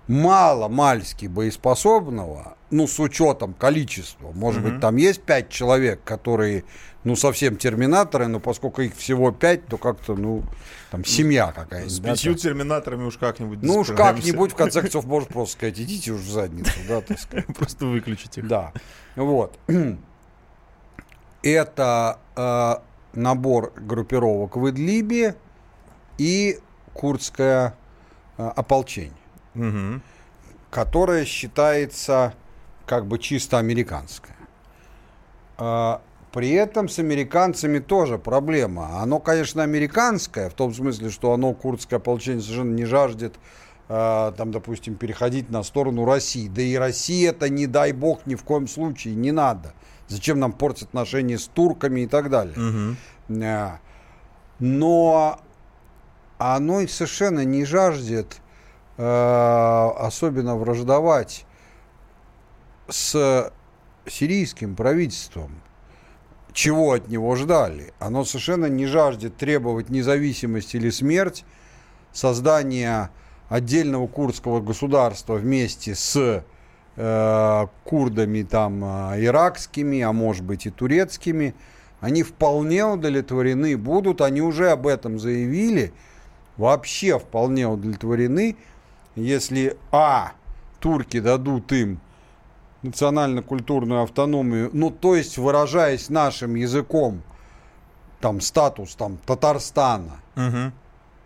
[0.07, 4.31] мало мальски боеспособного, ну, с учетом количества.
[4.33, 4.71] Может mm-hmm.
[4.71, 6.65] быть, там есть пять человек, которые,
[7.03, 10.43] ну, совсем терминаторы, но поскольку их всего пять, то как-то, ну,
[10.91, 11.93] там, семья какая-нибудь.
[11.93, 15.79] С пятью да, терминаторами уж как-нибудь Ну, уж как-нибудь, в конце концов, можешь просто сказать,
[15.79, 17.45] идите уж в задницу, да, так сказать.
[17.57, 18.47] Просто выключите их.
[18.47, 18.73] Да,
[19.15, 19.57] вот.
[21.43, 22.75] Это э,
[23.13, 25.35] набор группировок в Идлибе
[26.17, 26.59] и
[26.93, 27.75] курдское
[28.37, 29.22] э, ополчение
[29.55, 30.01] угу.
[30.69, 32.33] которая считается
[32.85, 34.35] как бы чисто американская.
[35.57, 39.01] А, при этом с американцами тоже проблема.
[39.01, 43.35] Оно, конечно, американское, в том смысле, что оно, курдское ополчение, совершенно не жаждет
[43.87, 46.47] а, там, допустим, переходить на сторону России.
[46.47, 49.73] Да и Россия это, не дай бог, ни в коем случае не надо.
[50.07, 52.57] Зачем нам портить отношения с турками и так далее.
[52.57, 52.95] Угу.
[54.59, 55.39] Но
[56.37, 58.37] оно совершенно не жаждет
[58.95, 61.47] Э, особенно враждовать
[62.87, 63.51] с
[64.05, 65.61] сирийским правительством,
[66.51, 67.91] чего от него ждали.
[67.97, 71.43] Оно совершенно не жаждет требовать независимость или смерть,
[72.11, 73.09] создания
[73.49, 76.43] отдельного курдского государства вместе с
[76.95, 81.55] э, курдами там э, иракскими, а может быть и турецкими,
[81.99, 85.93] они вполне удовлетворены будут, они уже об этом заявили,
[86.57, 88.55] вообще вполне удовлетворены
[89.15, 90.33] если, а,
[90.79, 91.99] турки дадут им
[92.81, 97.21] национально-культурную автономию, ну, то есть, выражаясь нашим языком,
[98.19, 100.21] там, статус, там, Татарстана.
[100.35, 100.71] Угу.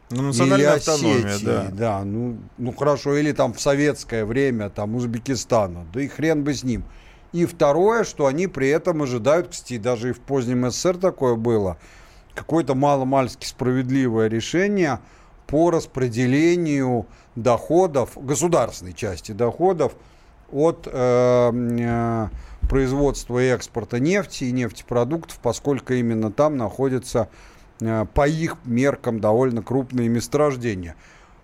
[0.10, 1.68] Ну, национальная или автономия, Осетии, да.
[1.72, 6.54] да ну, ну, хорошо, или там в советское время, там, Узбекистана, да и хрен бы
[6.54, 6.86] с ним.
[7.34, 11.78] И второе, что они при этом ожидают, кстати, даже и в позднем СССР такое было,
[12.34, 15.00] какое-то мало-мальски справедливое решение
[15.48, 19.94] по распределению доходов, государственной части доходов
[20.52, 22.28] от э, э,
[22.68, 27.30] производства и экспорта нефти и нефтепродуктов, поскольку именно там находятся
[27.80, 30.96] э, по их меркам довольно крупные месторождения.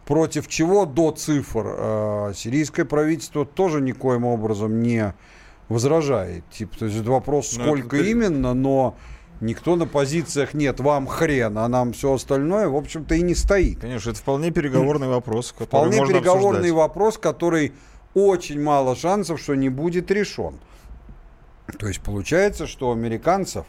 [0.06, 5.13] Против чего до цифр э, сирийское правительство тоже никоим образом не
[5.70, 6.44] возражает.
[6.50, 8.06] Типа, то есть вопрос, ну, сколько это...
[8.06, 8.98] именно, но
[9.41, 13.82] Никто на позициях нет, вам хрен, а нам все остальное, в общем-то, и не стоит.
[13.82, 16.72] Конечно, это вполне переговорный вопрос, который Вполне можно переговорный обсуждать.
[16.72, 17.74] вопрос, который
[18.13, 20.60] очень мало шансов, что не будет решен.
[21.78, 23.65] То есть получается, что у американцев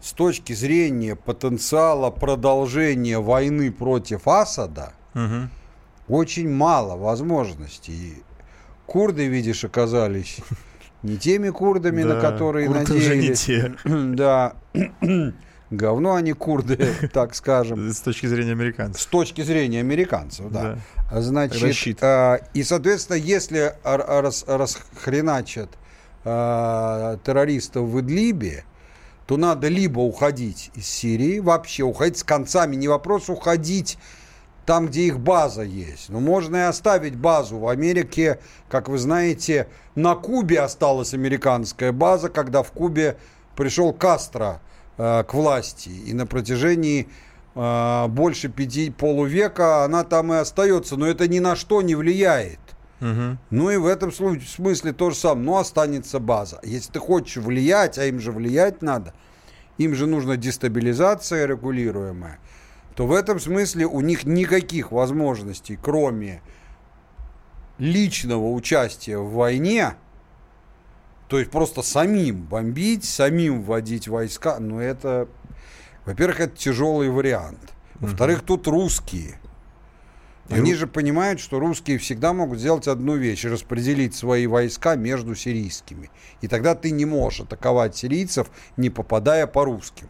[0.00, 5.48] с точки зрения потенциала продолжения войны против Асада угу.
[6.08, 8.22] очень мало возможностей.
[8.86, 10.38] Курды, видишь, оказались
[11.02, 13.40] не теми курдами, на Да, которые курды уже не надеялись.
[13.44, 13.74] те.
[14.14, 14.54] Да.
[15.70, 16.76] Говно они курды,
[17.12, 17.90] так скажем.
[17.92, 19.00] С точки зрения американцев.
[19.02, 20.62] С точки зрения американцев, да.
[20.62, 20.78] Да.
[21.12, 21.98] А Значит, щит.
[22.02, 25.70] а, и, соответственно, если ар- рас- расхреначат
[26.24, 28.64] а, террористов в Идлибе,
[29.26, 33.96] то надо либо уходить из Сирии, вообще уходить с концами, не вопрос уходить
[34.70, 36.10] там, где их база есть.
[36.10, 37.58] Но можно и оставить базу.
[37.58, 43.16] В Америке, как вы знаете, на Кубе осталась американская база, когда в Кубе
[43.56, 44.60] пришел Кастро
[44.96, 45.88] э, к власти.
[45.88, 47.08] И на протяжении
[47.56, 50.94] э, больше пяти полувека она там и остается.
[50.94, 52.60] Но это ни на что не влияет.
[53.00, 53.40] Мгм.
[53.50, 56.60] Ну и в этом смысле то же самое, но останется база.
[56.62, 59.14] Если ты хочешь влиять, а им же влиять надо,
[59.78, 62.38] им же нужна дестабилизация регулируемая,
[63.00, 66.42] то в этом смысле у них никаких возможностей, кроме
[67.78, 69.94] личного участия в войне,
[71.26, 75.28] то есть просто самим бомбить, самим вводить войска, ну это,
[76.04, 77.72] во-первых, это тяжелый вариант.
[77.94, 79.40] Во-вторых, тут русские.
[80.50, 86.10] Они же понимают, что русские всегда могут сделать одну вещь, распределить свои войска между сирийскими.
[86.42, 90.08] И тогда ты не можешь атаковать сирийцев, не попадая по русским.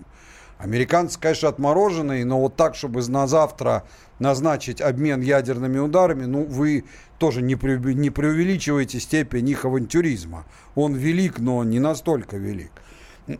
[0.63, 3.85] Американцы, конечно, отмороженные, но вот так, чтобы на завтра
[4.19, 6.85] назначить обмен ядерными ударами, ну, вы
[7.19, 10.45] тоже не, преуве- не преувеличиваете степень их авантюризма.
[10.75, 12.73] Он велик, но он не настолько велик.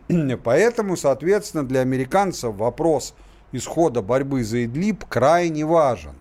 [0.43, 3.13] Поэтому, соответственно, для американцев вопрос
[3.51, 6.15] исхода борьбы за Идлиб крайне важен.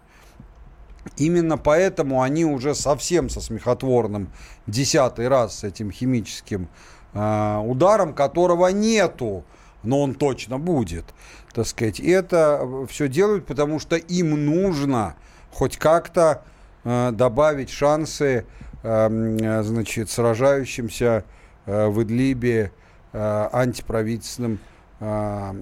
[1.16, 4.28] Именно поэтому они уже совсем со смехотворным
[4.66, 6.68] десятый раз с этим химическим
[7.14, 9.44] э, ударом, которого нету,
[9.82, 11.04] но он точно будет,
[11.52, 15.14] так сказать, это все делают, потому что им нужно
[15.52, 16.42] хоть как-то
[16.84, 18.46] э, добавить шансы,
[18.82, 21.24] э, м, значит, сражающимся
[21.66, 22.72] э, в Идлибе
[23.12, 24.58] э, антиправительственным
[25.00, 25.52] э,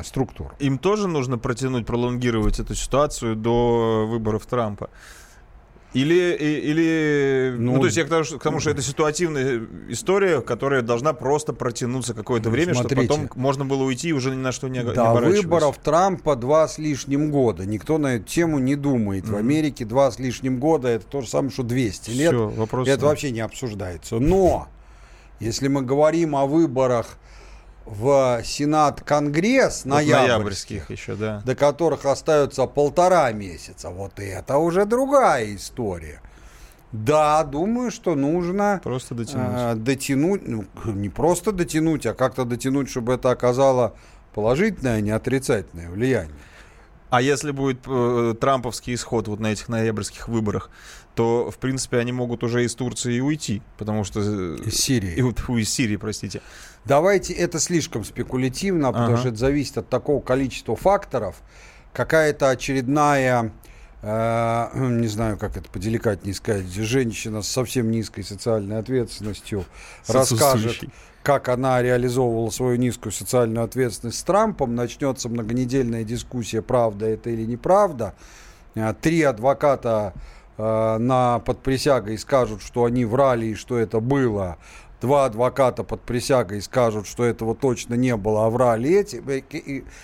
[0.00, 0.52] э, структурам.
[0.58, 4.90] Им тоже нужно протянуть, пролонгировать эту ситуацию до выборов Трампа?
[5.94, 9.62] Или, или ну, Ну, то есть я к тому, что, к тому, что это ситуативная
[9.88, 13.04] история, которая должна просто протянуться какое-то время, смотрите.
[13.06, 16.68] чтобы потом можно было уйти и уже ни на что не, До выборов Трампа два
[16.68, 17.64] с лишним года.
[17.64, 19.28] Никто на эту тему не думает.
[19.28, 22.32] В Америке два с лишним года это то же самое, что 200 лет.
[22.32, 23.02] Всё, вопрос это нет.
[23.02, 24.18] вообще не обсуждается.
[24.18, 24.68] Но
[25.40, 27.16] если мы говорим о выборах
[27.88, 31.42] в Сенат, Конгресс Вот ноябрьских, ноябрьских еще, да.
[31.44, 36.20] до которых остается полтора месяца, вот это уже другая история.
[36.92, 39.46] Да, думаю, что нужно Просто дотянуть.
[39.50, 43.94] а, дотянуть, ну, не просто дотянуть, а как-то дотянуть, чтобы это оказало
[44.34, 46.34] положительное, а не отрицательное влияние.
[47.10, 50.70] А если будет э, трамповский исход вот на этих ноябрьских выборах,
[51.14, 54.20] то, в принципе, они могут уже из Турции уйти, потому что...
[54.20, 55.14] э, Из Сирии.
[55.14, 56.42] и фу, из Сирии, простите.
[56.88, 59.16] Давайте, это слишком спекулятивно, потому Ага.
[59.18, 61.36] что это зависит от такого количества факторов.
[61.92, 63.52] Какая-то очередная,
[64.00, 69.66] э, не знаю, как это поделикатнее сказать, женщина с совсем низкой социальной ответственностью
[70.06, 70.84] расскажет,
[71.22, 77.44] как она реализовывала свою низкую социальную ответственность с Трампом, начнется многонедельная дискуссия, правда это или
[77.44, 78.14] неправда.
[78.74, 80.14] Э, Три адвоката
[80.56, 84.56] э, на под присягой скажут, что они врали и что это было.
[85.00, 89.22] Два адвоката под присягой скажут, что этого точно не было, а врали эти.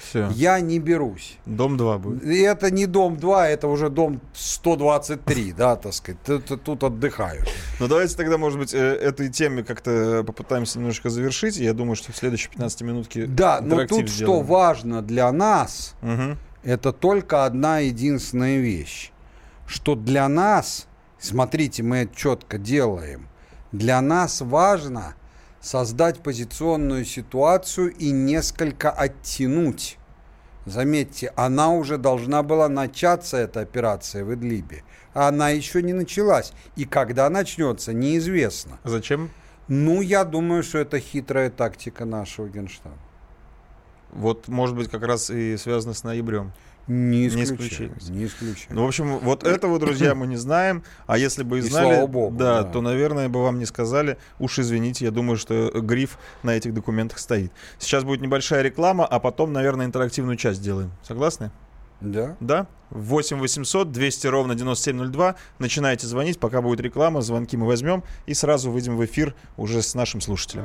[0.01, 0.29] Все.
[0.35, 1.37] Я не берусь.
[1.47, 2.23] Дом 2 будет.
[2.25, 6.21] И это не дом 2, это уже дом 123, да, так сказать.
[6.25, 7.49] Тут, тут отдыхают.
[7.81, 11.57] Ну, давайте тогда, может быть, э, этой теме как-то попытаемся немножко завершить.
[11.57, 14.47] Я думаю, что в следующей 15 минутке Да, но тут что сделаем.
[14.47, 16.39] важно для нас, Мгм.
[16.63, 19.11] это только одна единственная вещь.
[19.67, 20.87] Что для нас,
[21.19, 23.29] смотрите, мы это четко делаем,
[23.75, 25.15] для нас важно
[25.61, 29.99] создать позиционную ситуацию и несколько оттянуть.
[30.65, 34.85] Заметьте, она уже должна была начаться, эта операция в Идлибе.
[35.13, 36.53] А она еще не началась.
[36.77, 38.79] И когда начнется, неизвестно.
[38.85, 39.31] Зачем?
[39.67, 42.97] Ну, я думаю, что это хитрая тактика нашего генштаба.
[44.13, 46.53] Вот, может быть, как раз и связано с ноябрем.
[46.87, 48.13] Не исключается.
[48.13, 48.75] Не исключаю.
[48.75, 50.83] Ну, в общем, вот этого, друзья, мы не знаем.
[51.07, 52.71] А если бы и И знали, слава богу, да, да.
[52.71, 54.19] то, наверное, бы вам не сказали.
[54.39, 57.53] Уж извините, я думаю, что гриф на этих документах стоит.
[57.79, 60.93] Сейчас будет небольшая реклама, а потом, наверное, интерактивную часть сделаем.
[61.03, 61.51] Согласны?
[62.01, 62.37] Да.
[62.41, 62.67] Да?
[62.91, 65.37] 8 800 200 ровно 9702.
[65.59, 69.95] Начинайте звонить, пока будет реклама, звонки мы возьмем и сразу выйдем в эфир уже с
[69.95, 70.65] нашим слушателем.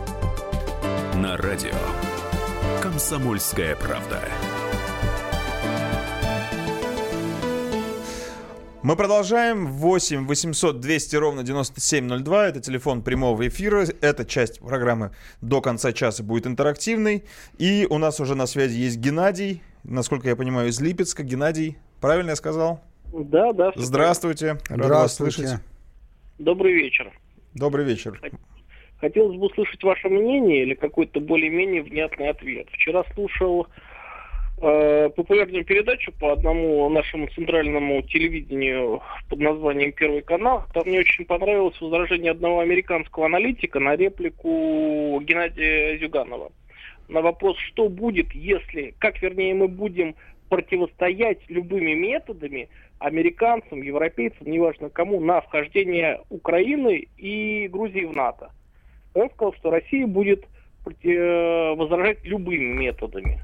[1.15, 1.71] на радио
[2.81, 4.21] Комсомольская правда.
[8.81, 9.67] Мы продолжаем.
[9.67, 12.47] 8 800 200 ровно 9702.
[12.47, 13.85] Это телефон прямого эфира.
[14.01, 17.25] Эта часть программы до конца часа будет интерактивной.
[17.57, 19.61] И у нас уже на связи есть Геннадий.
[19.83, 21.23] Насколько я понимаю, из Липецка.
[21.23, 22.83] Геннадий, правильно я сказал?
[23.13, 23.71] Да, да.
[23.75, 24.57] Здравствуйте.
[24.69, 25.59] Рад вас слышать.
[26.39, 27.11] Добрый вечер.
[27.53, 28.19] Добрый вечер.
[29.01, 32.67] Хотелось бы услышать ваше мнение или какой-то более-менее внятный ответ.
[32.71, 33.65] Вчера слушал
[34.61, 40.65] э, популярную передачу по одному нашему центральному телевидению под названием «Первый канал».
[40.75, 46.51] Там мне очень понравилось возражение одного американского аналитика на реплику Геннадия Зюганова.
[47.07, 50.13] На вопрос, что будет, если, как вернее мы будем
[50.47, 58.51] противостоять любыми методами американцам, европейцам, неважно кому, на вхождение Украины и Грузии в НАТО.
[59.13, 60.45] Он сказал, что Россия будет
[60.85, 63.41] э, возражать любыми методами.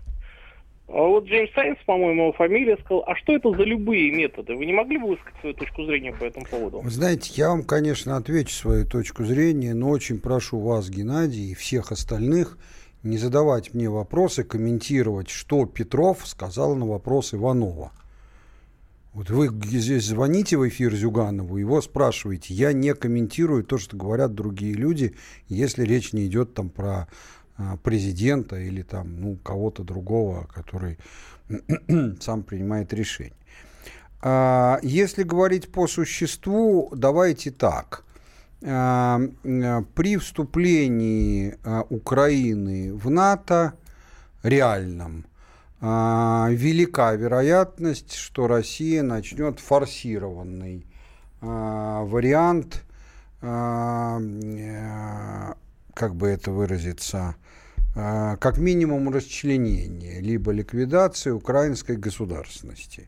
[0.87, 4.55] А вот Джеймс Сайнс, по-моему, его фамилия, сказал, а что это за любые методы?
[4.55, 6.79] Вы не могли бы высказать свою точку зрения по этому поводу?
[6.79, 11.55] Вы знаете, я вам, конечно, отвечу свою точку зрения, но очень прошу вас, Геннадий, и
[11.55, 12.57] всех остальных
[13.03, 17.91] не задавать мне вопросы, комментировать, что Петров сказал на вопрос Иванова.
[19.17, 22.53] Вот вы здесь звоните в эфир Зюганову, его спрашиваете.
[22.53, 25.15] Я не комментирую то, что говорят другие люди,
[25.47, 27.07] если речь не идет там про
[27.57, 30.99] а, президента или там, ну, кого-то другого, который
[32.19, 33.33] сам принимает решение.
[34.21, 38.03] А, если говорить по существу, давайте так.
[38.63, 39.19] А,
[39.95, 41.57] при вступлении
[41.89, 43.73] Украины в НАТО
[44.43, 45.36] реальном– а,
[45.79, 50.87] велика вероятность, что Россия начнет форсированный
[51.39, 52.83] а, вариант,
[53.41, 55.53] а, э,
[55.93, 57.35] как бы это выразиться,
[57.93, 63.07] как минимум расчленения, либо ликвидации украинской государственности.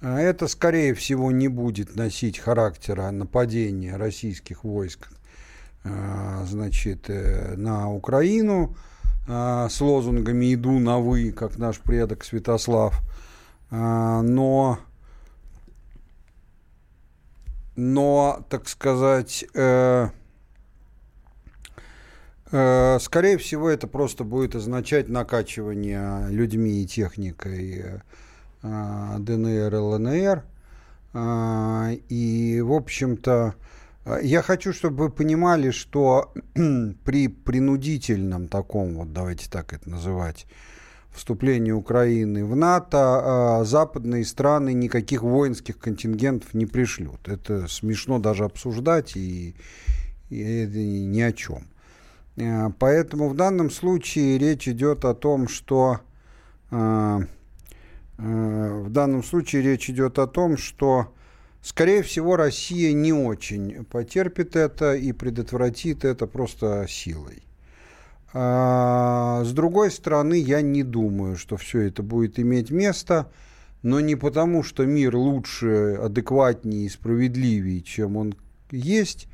[0.00, 5.08] Это, скорее всего, не будет носить характера нападения российских войск
[6.46, 8.76] значит, э, на Украину,
[9.26, 13.00] а, с лозунгами «иду на вы», как наш предок Святослав.
[13.70, 14.78] А, но,
[17.74, 20.08] но, так сказать, э,
[22.52, 28.00] э, скорее всего, это просто будет означать накачивание людьми и техникой
[28.62, 30.44] э, ДНР, ЛНР.
[31.14, 33.54] А, и, в общем-то,
[34.22, 36.32] я хочу, чтобы вы понимали, что
[37.04, 40.46] при принудительном таком, вот давайте так это называть,
[41.10, 47.28] вступлении Украины в НАТО, а, западные страны никаких воинских контингентов не пришлют.
[47.28, 49.54] Это смешно даже обсуждать и,
[50.28, 51.68] и это ни о чем.
[52.36, 56.00] А, поэтому в данном случае речь идет о том, что
[56.70, 57.28] в
[58.88, 61.14] данном случае речь идет о том, что
[61.64, 67.42] Скорее всего, Россия не очень потерпит это и предотвратит это просто силой.
[68.34, 73.30] А, с другой стороны, я не думаю, что все это будет иметь место,
[73.80, 78.34] но не потому, что мир лучше, адекватнее и справедливее, чем он
[78.70, 79.26] есть,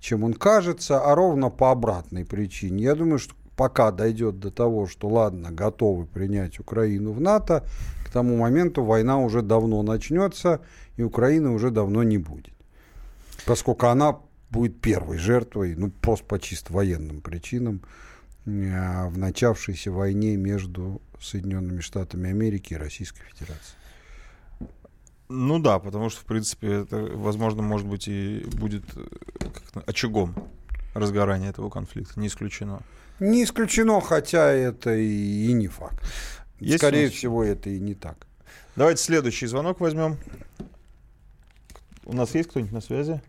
[0.00, 2.84] чем он кажется, а ровно по обратной причине.
[2.84, 7.64] Я думаю, что пока дойдет до того, что ладно, готовы принять Украину в НАТО,
[8.06, 10.60] к тому моменту война уже давно начнется,
[11.00, 12.54] и Украины уже давно не будет.
[13.46, 14.18] Поскольку она
[14.50, 17.80] будет первой жертвой, ну, просто по чисто военным причинам,
[18.44, 23.76] э, в начавшейся войне между Соединенными Штатами Америки и Российской Федерацией.
[25.30, 29.06] Ну да, потому что, в принципе, это, возможно, может быть, и будет э,
[29.86, 30.34] очагом
[30.92, 32.20] разгорания этого конфликта.
[32.20, 32.82] Не исключено.
[33.20, 36.02] Не исключено, хотя это и, и не факт.
[36.58, 38.26] Есть Скорее всего, это и не так.
[38.76, 40.18] Давайте следующий звонок возьмем.
[42.06, 43.20] У нас есть кто-нибудь на связи?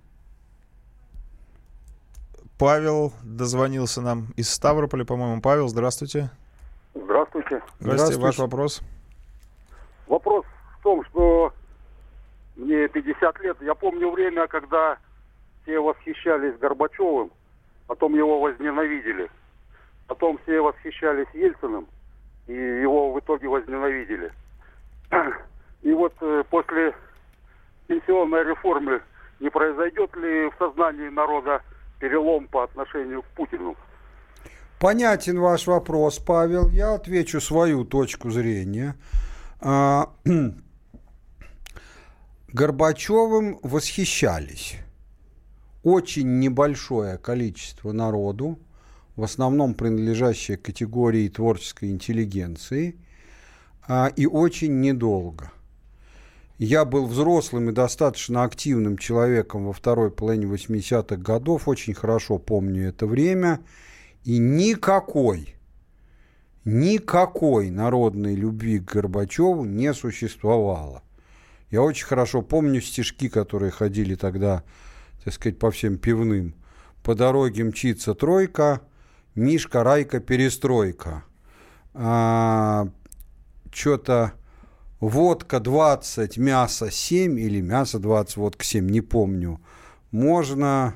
[2.58, 5.42] Павел дозвонился нам из Ставрополя, по-моему.
[5.42, 6.30] Павел, здравствуйте.
[6.94, 7.62] Здравствуйте.
[7.80, 8.22] Здравствуйте, здравствуйте.
[8.22, 8.82] ваш вопрос.
[10.08, 10.46] Вопрос
[10.78, 11.54] в том, что
[12.56, 13.58] мне 50 лет.
[13.62, 14.98] Я помню время, когда
[15.64, 17.32] все восхищались Горбачевым,
[17.88, 19.30] потом его возненавидели.
[20.08, 21.88] Потом все восхищались Ельциным,
[22.48, 24.32] и его в итоге возненавидели.
[25.82, 26.94] И вот э, после
[27.92, 29.02] пенсионной реформы
[29.42, 31.62] не произойдет ли в сознании народа
[32.00, 33.76] перелом по отношению к Путину?
[34.80, 36.70] Понятен ваш вопрос, Павел.
[36.70, 38.96] Я отвечу свою точку зрения.
[39.60, 40.10] А,
[42.54, 44.78] Горбачевым восхищались
[45.84, 48.58] очень небольшое количество народу,
[49.16, 52.96] в основном принадлежащее категории творческой интеллигенции,
[53.88, 55.52] а, и очень недолго.
[56.64, 62.90] Я был взрослым и достаточно активным человеком во второй половине 80-х годов, очень хорошо помню
[62.90, 63.60] это время–
[64.24, 65.56] и никакой,
[66.64, 71.04] никакой народной любви к Горбачеву не существовало.
[71.70, 74.64] Я очень хорошо помню стишки, которые ходили тогда,
[75.24, 76.54] так сказать, по всем пивным.
[77.04, 78.82] По дороге мчится тройка,
[79.34, 81.24] Мишка, Райка, перестройка.
[81.94, 82.90] А,
[83.74, 84.34] Что-то
[85.02, 89.60] водка 20, мясо 7 или мясо 20, водка 7, не помню.
[90.12, 90.96] Можно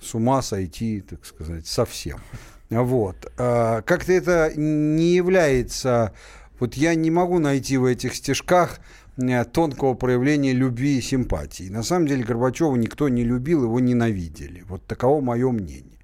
[0.00, 2.20] с ума сойти, так сказать, совсем.
[2.68, 3.32] Вот.
[3.36, 6.12] А, как-то это не является...
[6.60, 8.80] Вот я не могу найти в этих стишках
[9.16, 11.70] э, тонкого проявления любви и симпатии.
[11.70, 14.62] На самом деле Горбачева никто не любил, его ненавидели.
[14.68, 15.98] Вот таково мое мнение.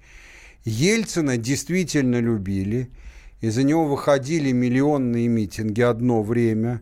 [0.65, 2.89] Ельцина действительно любили,
[3.41, 6.81] из-за него выходили миллионные митинги одно время,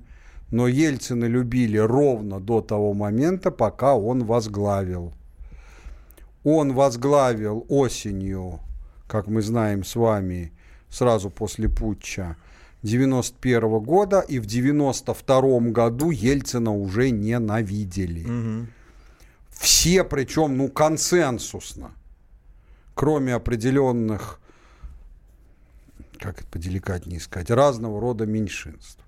[0.51, 5.13] но Ельцина любили ровно до того момента, пока он возглавил
[6.45, 8.59] он возглавил осенью,
[9.07, 10.53] как мы знаем с вами,
[10.89, 12.37] сразу после путча
[12.83, 18.25] 91 года, и в 92 году Ельцина уже ненавидели.
[18.25, 18.67] Угу.
[19.49, 21.91] Все, причем, ну, консенсусно,
[22.93, 24.39] кроме определенных,
[26.17, 29.03] как это поделикатнее сказать, разного рода меньшинств.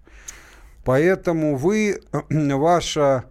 [0.83, 3.25] Поэтому вы, ваша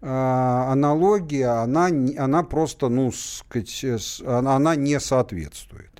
[0.00, 5.98] а, аналогия, она, она просто, ну, сказать, она не соответствует.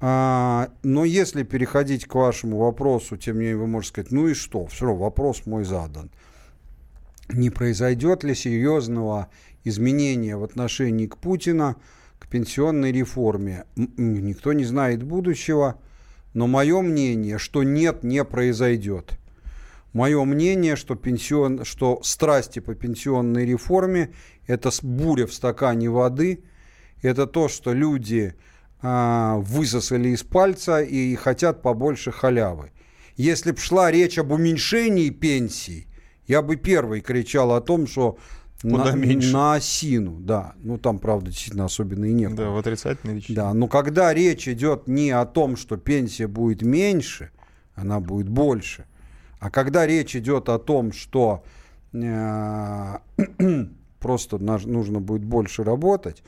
[0.00, 4.34] А, но если переходить к вашему вопросу, тем не менее вы можете сказать, ну и
[4.34, 6.10] что, все равно вопрос мой задан.
[7.28, 9.28] Не произойдет ли серьезного
[9.64, 11.76] изменения в отношении к Путина,
[12.18, 13.64] к пенсионной реформе?
[13.76, 15.80] Никто не знает будущего,
[16.36, 19.18] но мое мнение, что нет, не произойдет.
[19.94, 24.12] Мое мнение, что, пенсион, что страсти по пенсионной реформе–
[24.46, 26.44] это буря в стакане воды,
[27.00, 28.34] это то, что люди
[28.82, 32.70] а, высосали из пальца и хотят побольше халявы.
[33.16, 35.86] Если бы шла речь об уменьшении пенсий,
[36.26, 38.18] я бы первый кричал о том, что
[38.62, 40.54] на, на осину, да.
[40.62, 42.34] Ну, там, правда, действительно особенно и нет.
[42.34, 43.34] Да, в отрицательной речи.
[43.34, 47.30] Да, но когда речь идет не о том, что пенсия будет меньше,
[47.74, 48.84] она будет больше–
[49.38, 51.44] а когда речь идет о том, что
[51.92, 52.98] э,
[54.00, 56.22] просто нужно будет больше работать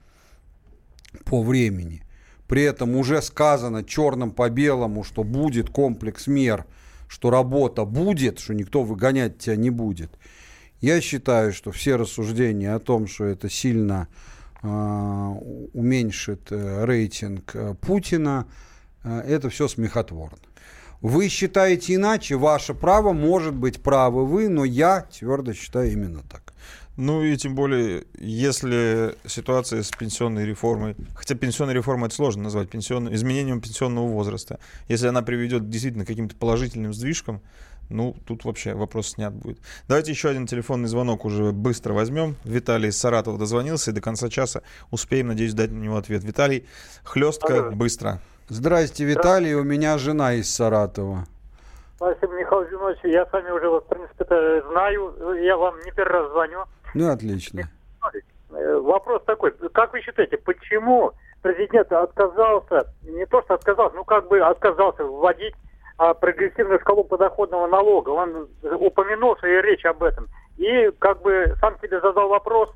[1.24, 2.02] по времени,
[2.46, 6.66] при этом уже сказано черным по белому, что будет комплекс мер,
[7.08, 10.10] что работа будет, что никто выгонять тебя не будет.
[10.80, 14.06] Я считаю, что все рассуждения о том, что это сильно
[14.62, 14.68] э,
[15.72, 18.46] уменьшит рейтинг э, Путина,
[19.02, 20.38] э, это все смехотворно.
[21.00, 26.54] Вы считаете иначе, ваше право, может быть правы вы, но я твердо считаю именно так.
[26.96, 32.70] Ну и тем более, если ситуация с пенсионной реформой, хотя пенсионная реформа это сложно назвать,
[32.70, 34.58] пенсионным, изменением пенсионного возраста,
[34.88, 37.40] если она приведет действительно к каким-то положительным сдвижкам,
[37.90, 39.58] ну, тут вообще вопрос снят будет.
[39.88, 42.36] Давайте еще один телефонный звонок уже быстро возьмем.
[42.44, 46.24] Виталий из Саратова дозвонился, и до конца часа успеем, надеюсь, дать на него ответ.
[46.24, 46.66] Виталий,
[47.04, 47.70] хлестко, Алло.
[47.72, 48.20] быстро.
[48.48, 51.26] Здрасте, Виталий, у меня жена из Саратова.
[51.96, 52.98] Спасибо, Михаил Зинович.
[53.04, 55.14] Я с вами уже, в принципе, знаю.
[55.42, 56.64] Я вам не первый раз звоню.
[56.94, 57.70] Ну, отлично.
[58.50, 59.52] Э, вопрос такой.
[59.72, 61.12] Как вы считаете, почему
[61.42, 65.54] президент отказался, не то что отказался, ну как бы отказался вводить
[66.20, 68.10] прогрессивную шкалу подоходного налога?
[68.10, 70.28] Он упомянул в своей речи об этом.
[70.56, 72.70] И как бы сам себе задал вопрос,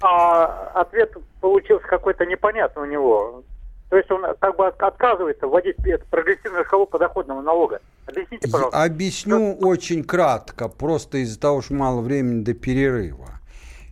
[0.00, 3.42] а ответ получился какой-то непонятный у него.
[3.90, 5.76] То есть он как бы отказывается вводить
[6.10, 7.80] прогрессивную шкалу подоходного налога.
[8.06, 8.82] Объясните, пожалуйста.
[8.82, 9.66] Объясню что...
[9.66, 13.26] очень кратко, просто из-за того, что мало времени до перерыва.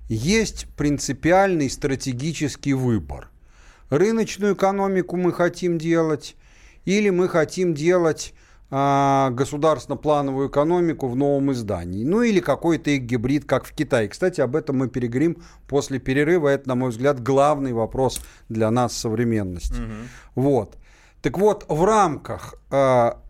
[0.09, 3.29] Есть принципиальный стратегический выбор.
[3.91, 6.37] Рыночную экономику мы хотим делать,
[6.89, 8.33] или мы хотим делать
[8.71, 12.03] а, государственно-плановую экономику в новом издании.
[12.03, 14.09] Ну или какой-то их гибрид, как в Китае.
[14.09, 16.49] Кстати, об этом мы переговорим после перерыва.
[16.49, 19.75] Это, на мой взгляд, главный вопрос для нас современности.
[19.75, 19.93] Угу.
[20.47, 20.79] Вот.
[21.21, 23.21] Так вот, в рамках а,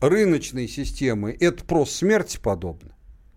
[0.00, 2.94] рыночной системы, это просто смерти подобно.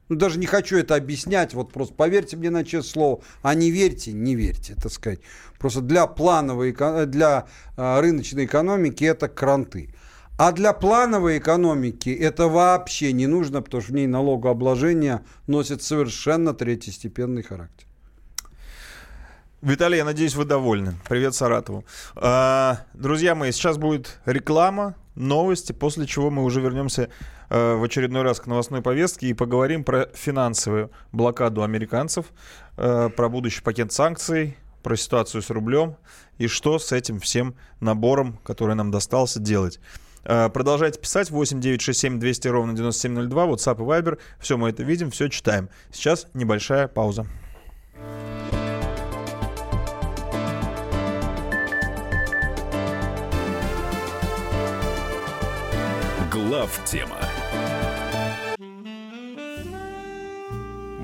[0.10, 4.14] Даже не хочу это объяснять, вот просто поверьте мне на честное слово, а не верьте,
[4.14, 5.20] не верьте, так сказать.
[5.60, 6.72] Просто для плановой,
[7.05, 9.93] для э, рыночной экономики это кранты.
[10.38, 16.53] А для плановой экономики это вообще не нужно, потому что в ней налогообложение носит совершенно
[16.53, 17.88] третьестепенный характер.
[19.64, 20.93] Виталий, я надеюсь, вы довольны.
[21.10, 21.84] Привет Саратову.
[22.16, 27.10] А, друзья мои, сейчас будет реклама, новости, после чего мы уже вернемся
[27.50, 32.26] э, в очередной раз к новостной повестке и поговорим про финансовую блокаду американцев,
[32.78, 35.98] э, про будущий пакет санкций, про ситуацию с рублем
[36.38, 39.80] и что с этим всем набором, который нам достался, делать.
[40.24, 44.20] Э, продолжайте писать 8 9 6 7 200 ровно 9702, WhatsApp и Viber.
[44.39, 45.70] Все мы это видим, все читаем.
[45.91, 47.26] Сейчас небольшая пауза.
[56.32, 57.27] Глав тема.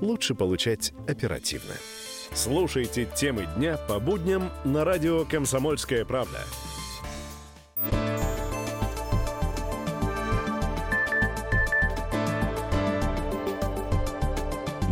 [0.00, 1.74] лучше получать оперативно.
[2.32, 6.44] Слушайте темы дня по будням на радио «Комсомольская правда».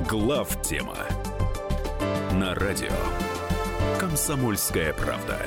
[0.08, 0.96] Глав тема
[2.32, 2.88] на радио
[4.00, 5.38] «Комсомольская правда».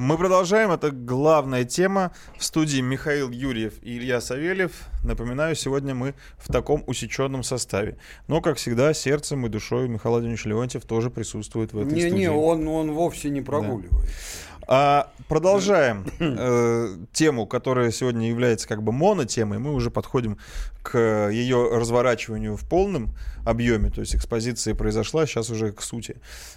[0.00, 0.70] Мы продолжаем.
[0.70, 2.12] Это главная тема.
[2.38, 4.72] В студии Михаил Юрьев и Илья Савельев.
[5.04, 7.98] Напоминаю, сегодня мы в таком усеченном составе.
[8.26, 12.14] Но, как всегда, сердцем и душой Михаил Владимирович Леонтьев тоже присутствует в этой не, студии.
[12.14, 13.90] Не-не, он, он вовсе не прогуливает.
[13.90, 14.08] Да.
[14.66, 19.58] А, продолжаем э, тему, которая сегодня является как бы монотемой.
[19.58, 20.38] Мы уже подходим
[20.82, 20.98] к
[21.30, 23.90] ее разворачиванию в полном объеме.
[23.90, 26.16] То есть экспозиция произошла, сейчас уже к сути.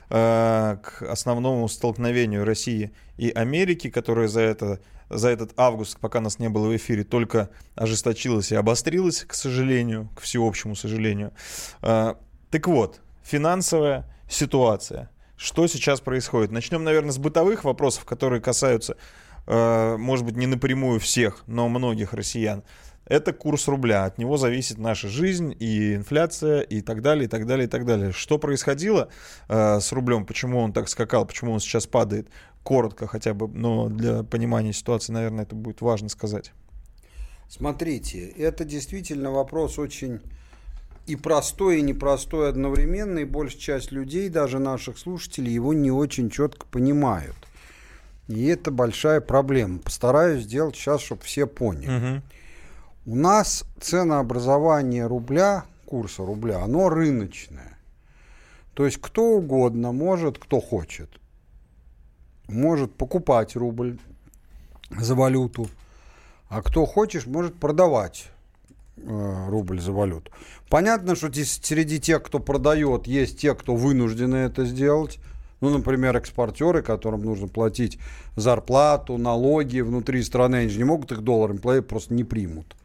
[0.10, 4.80] Э, к основному столкновению России и Америки, которая за это
[5.10, 10.10] за этот август, пока нас не было в эфире, только ожесточилась и обострилась, к сожалению,
[10.16, 11.34] к всеобщему сожалению.
[11.82, 12.16] Э,
[12.50, 16.52] так вот, финансовая ситуация что сейчас происходит.
[16.52, 18.98] Начнем, наверное, с бытовых вопросов, которые касаются,
[19.48, 22.64] э, может быть, не напрямую всех, но многих россиян.
[23.06, 24.06] Это курс рубля.
[24.06, 27.86] От него зависит наша жизнь и инфляция и так далее, и так далее, и так
[27.86, 28.14] далее.
[28.14, 29.10] Что происходило
[29.50, 30.26] э, с рублем?
[30.26, 31.26] Почему он так скакал?
[31.26, 32.30] Почему он сейчас падает?
[32.64, 36.54] Коротко хотя бы, но для понимания ситуации, наверное, это будет важно сказать.
[37.50, 40.22] Смотрите, это действительно вопрос очень
[41.06, 46.30] и простой, и непростой одновременно, и большая часть людей, даже наших слушателей, его не очень
[46.30, 47.36] четко понимают.
[48.30, 49.80] И это большая проблема.
[49.80, 52.22] Постараюсь сделать сейчас, чтобы все поняли.
[53.06, 53.14] Угу.
[53.14, 57.78] У нас ценообразование рубля, курса рубля, оно рыночное.
[58.74, 61.10] То есть кто угодно может, кто хочет,
[62.48, 64.00] может покупать рубль
[64.90, 65.68] за валюту,
[66.48, 68.32] а кто хочешь, может продавать
[68.96, 70.32] Э, рубль за валюту.
[70.74, 75.20] Понятно, что среди тех, кто продает, есть те, кто вынуждены это сделать.
[75.62, 78.00] Ну, например, экспортеры, которым нужно платить
[78.36, 82.76] зарплату, налоги внутри страны, они же не могут их долларами платить, просто не примут.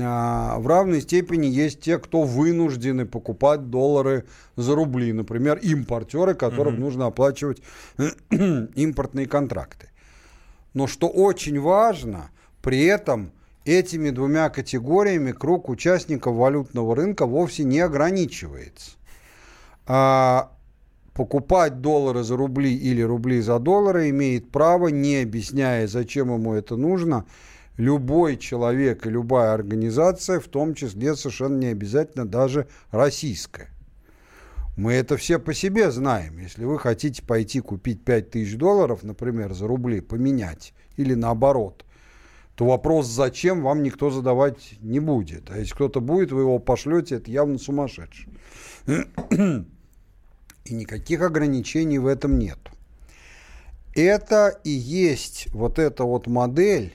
[0.00, 5.12] А, в равной степени есть те, кто вынуждены покупать доллары за рубли.
[5.12, 6.78] Например, импортеры, которым mm-hmm.
[6.78, 7.60] нужно оплачивать
[8.30, 9.88] импортные контракты.
[10.72, 12.30] Но что очень важно,
[12.62, 13.32] при этом
[13.68, 18.92] этими двумя категориями круг участников валютного рынка вовсе не ограничивается.
[19.86, 20.52] А
[21.14, 26.76] покупать доллары за рубли или рубли за доллары имеет право, не объясняя, зачем ему это
[26.76, 27.26] нужно,
[27.76, 33.68] любой человек и любая организация, в том числе совершенно не обязательно даже российская.
[34.76, 36.38] Мы это все по себе знаем.
[36.38, 41.84] Если вы хотите пойти купить 5000 долларов, например, за рубли, поменять, или наоборот,
[42.58, 45.48] то вопрос «зачем» вам никто задавать не будет.
[45.48, 48.26] А если кто-то будет, вы его пошлете, это явно сумасшедший.
[48.88, 52.58] И никаких ограничений в этом нет.
[53.94, 56.92] Это и есть вот эта вот модель,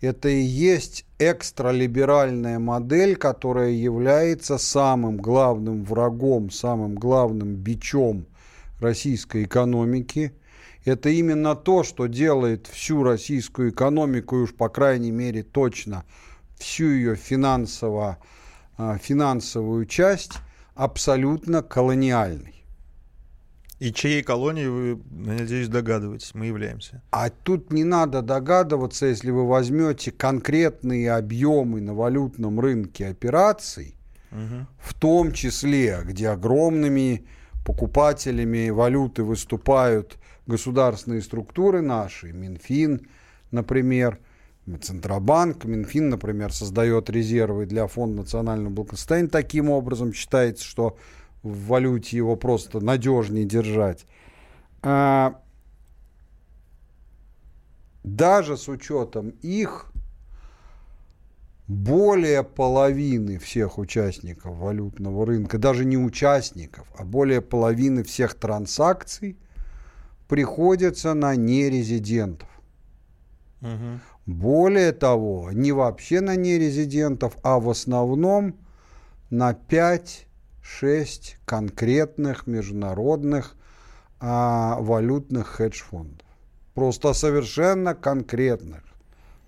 [0.00, 8.26] это и есть экстралиберальная модель, которая является самым главным врагом, самым главным бичом
[8.80, 10.32] российской экономики.
[10.84, 16.04] Это именно то, что делает всю российскую экономику, и уж по крайней мере точно
[16.58, 18.18] всю ее финансово,
[18.76, 20.32] а, финансовую часть
[20.74, 22.60] абсолютно колониальной.
[23.78, 27.02] И чьей колонии вы, надеюсь, догадываетесь, мы являемся.
[27.10, 33.94] А тут не надо догадываться, если вы возьмете конкретные объемы на валютном рынке операций,
[34.30, 34.66] угу.
[34.78, 37.26] в том числе, где огромными
[37.64, 43.08] покупателями валюты выступают государственные структуры наши, Минфин,
[43.50, 44.18] например,
[44.82, 49.28] Центробанк, Минфин, например, создает резервы для Фонда национального благосостояния.
[49.28, 50.96] Таким образом считается, что
[51.42, 54.06] в валюте его просто надежнее держать.
[54.82, 55.40] А,
[58.04, 59.86] даже с учетом их,
[61.66, 69.38] более половины всех участников валютного рынка, даже не участников, а более половины всех транзакций
[70.30, 72.48] приходятся на нерезидентов.
[73.62, 74.00] Угу.
[74.26, 78.54] Более того, не вообще на нерезидентов, а в основном
[79.28, 80.26] на 5
[80.62, 83.56] шесть конкретных международных
[84.20, 86.26] а, валютных хедж-фондов.
[86.74, 88.84] Просто совершенно конкретных.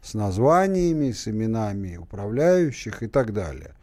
[0.03, 3.77] С названиями, с именами управляющих и так далее.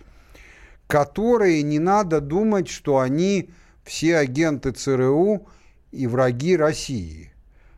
[0.88, 3.52] Которые не надо думать, что они
[3.86, 5.48] все агенты ЦРУ
[5.92, 7.32] и враги России.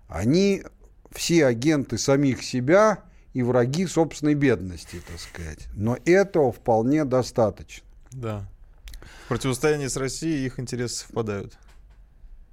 [0.08, 0.64] Они
[1.12, 3.04] все агенты самих себя
[3.34, 5.68] и враги собственной бедности, так сказать.
[5.74, 7.86] Но этого вполне достаточно.
[8.12, 8.48] Да
[9.32, 11.58] противостоянии с Россией их интересы совпадают.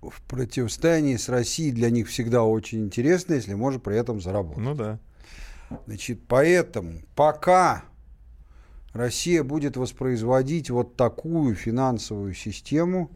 [0.00, 4.62] В противостоянии с Россией для них всегда очень интересно, если можно при этом заработать.
[4.62, 5.00] Ну да.
[5.86, 7.82] Значит, поэтому пока
[8.92, 13.10] Россия будет воспроизводить вот такую финансовую систему,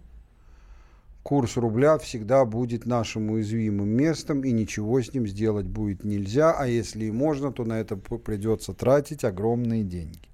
[1.23, 6.67] курс рубля всегда будет нашим уязвимым местом, и ничего с ним сделать будет нельзя, а
[6.67, 10.29] если и можно, то на это придется тратить огромные деньги.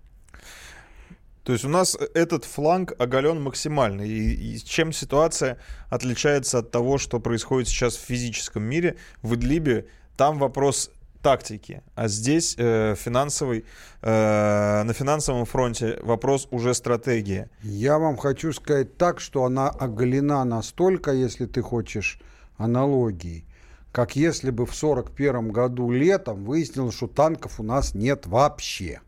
[1.49, 4.03] То есть у нас этот фланг оголен максимально.
[4.03, 5.57] И, и чем ситуация
[5.89, 8.97] отличается от того, что происходит сейчас в физическом мире?
[9.23, 9.87] В Идлибе
[10.19, 10.91] там вопрос
[11.23, 13.65] тактики, а здесь э, финансовый,
[14.03, 17.49] э, на финансовом фронте вопрос уже стратегии.
[17.63, 22.21] Я вам хочу сказать так, что она оголена настолько, если ты хочешь
[22.57, 23.45] аналогии,
[23.93, 29.01] как если бы в 1941 году летом выяснилось, что танков у нас нет вообще.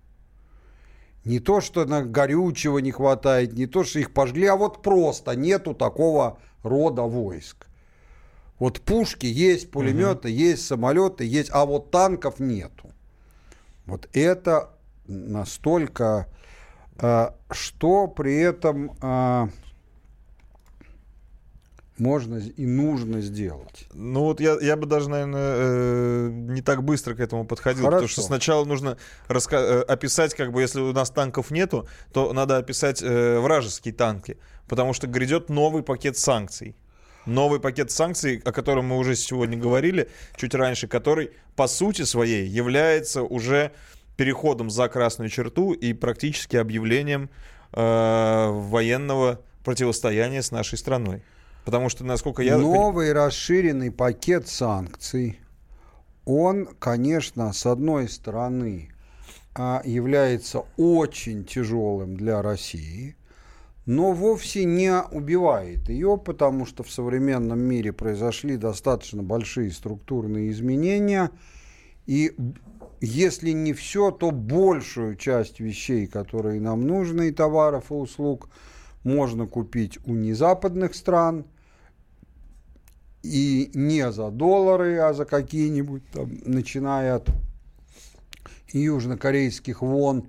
[1.24, 5.36] Не то, что на горючего не хватает, не то, что их пожгли, а вот просто
[5.36, 7.66] нету такого рода войск.
[8.60, 10.36] Вот пушки есть, пулеметы угу.
[10.36, 12.90] есть, самолеты есть, а вот танков нету.
[13.86, 14.70] Вот это
[15.08, 16.28] настолько,
[16.98, 19.48] э, что при этом э,
[21.96, 23.86] можно и нужно сделать.
[23.94, 27.96] Ну вот я, я бы даже, наверное, э, не так быстро к этому подходил, Хорошо.
[27.96, 28.98] потому что сначала нужно
[29.28, 33.94] раска- э, описать, как бы, если у нас танков нету, то надо описать э, вражеские
[33.94, 34.36] танки,
[34.68, 36.76] потому что грядет новый пакет санкций.
[37.26, 42.46] Новый пакет санкций, о котором мы уже сегодня говорили, чуть раньше, который по сути своей
[42.46, 43.72] является уже
[44.16, 47.30] переходом за красную черту и практически объявлением
[47.72, 51.22] э, военного противостояния с нашей страной.
[51.64, 52.56] Потому что, насколько я...
[52.56, 55.40] Новый расширенный пакет санкций,
[56.24, 58.90] он, конечно, с одной стороны,
[59.54, 63.16] а, является очень тяжелым для России,
[63.86, 71.30] но вовсе не убивает ее, потому что в современном мире произошли достаточно большие структурные изменения,
[72.06, 72.36] и
[73.00, 78.48] если не все, то большую часть вещей, которые нам нужны, и товаров и услуг–
[79.04, 81.46] можно купить у незападных стран
[83.22, 87.28] и не за доллары, а за какие-нибудь там, начиная от
[88.72, 90.28] южнокорейских вон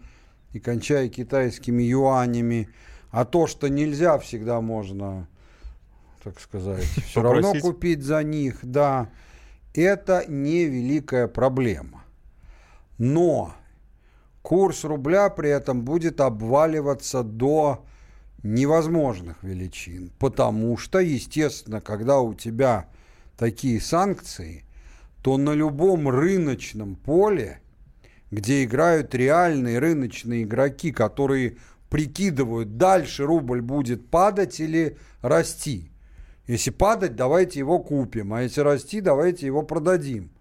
[0.53, 2.69] и кончая китайскими юанями.
[3.11, 5.27] А то, что нельзя, всегда можно,
[6.23, 9.09] так сказать, все равно купить за них, да.
[9.73, 12.03] Это не великая проблема.
[12.97, 13.53] Но
[14.41, 17.85] курс рубля при этом будет обваливаться до
[18.43, 22.87] невозможных величин, потому что, естественно, когда у тебя
[23.37, 24.65] такие санкции,
[25.21, 27.61] то на любом рыночном поле,
[28.31, 31.57] где играют реальные рыночные игроки, которые
[31.91, 35.91] прикидывают, дальше рубль будет падать или расти.
[36.47, 40.31] Если падать, давайте его купим, а если расти, давайте его продадим.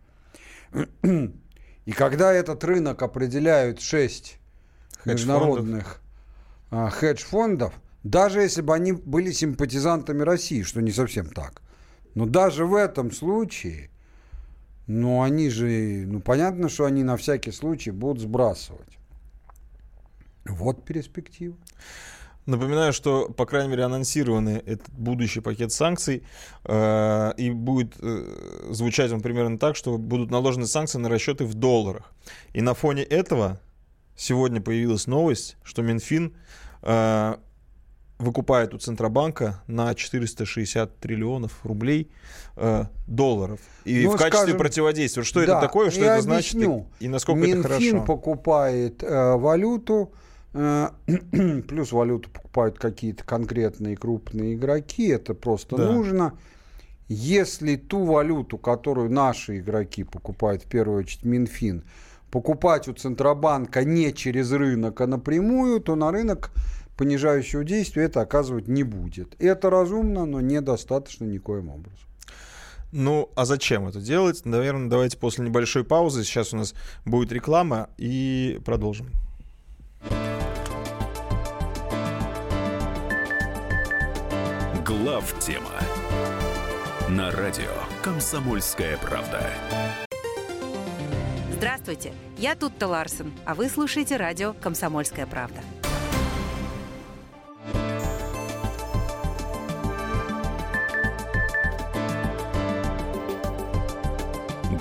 [1.03, 4.39] И когда этот рынок определяют 6
[5.05, 6.01] международных
[6.71, 7.75] а, хедж-фондов,
[8.05, 11.63] даже если бы они были симпатизантами России, что не совсем так.
[12.15, 13.91] Но даже в этом случае,
[14.87, 19.00] ну они же, ну понятно, что они на всякий случай будут сбрасывать.
[20.45, 21.57] Вот перспектива.
[22.47, 26.25] Напоминаю, что, по крайней мере, анонсированы этот будущий пакет санкций,
[26.65, 31.55] э, и будет э, звучать он примерно так, что будут наложены санкции на расчеты в
[31.55, 32.13] долларах.
[32.55, 33.61] И на фоне этого
[34.17, 36.35] сегодня появилась новость, что Минфин
[36.83, 37.37] э,
[38.21, 42.11] выкупает у Центробанка на 460 триллионов рублей
[42.57, 43.61] э, долларов.
[43.85, 45.23] И ну, в качестве скажем, противодействия.
[45.25, 46.33] Что да, это такое, что это объясню.
[46.33, 47.85] значит и, и насколько Минфин это хорошо?
[47.85, 50.13] Минфин покупает э, валюту,
[50.53, 55.93] плюс валюту покупают какие-то конкретные крупные игроки, это просто да.
[55.93, 56.39] нужно.
[57.09, 61.85] Если ту валюту, которую наши игроки покупают, в первую очередь Минфин,
[62.31, 66.51] покупать у Центробанка не через рынок, а напрямую, то на рынок
[66.97, 69.35] понижающего действия это оказывать не будет.
[69.41, 71.99] Это разумно, но недостаточно никоим образом.
[72.93, 74.45] Ну, а зачем это делать?
[74.45, 76.25] Наверное, давайте после небольшой паузы.
[76.25, 76.75] Сейчас у нас
[77.05, 79.11] будет реклама и продолжим.
[84.91, 85.71] Глав тема
[87.09, 87.71] на радио
[88.03, 89.49] Комсомольская правда.
[91.53, 95.61] Здравствуйте, я Тутта Ларсен, а вы слушаете радио Комсомольская правда.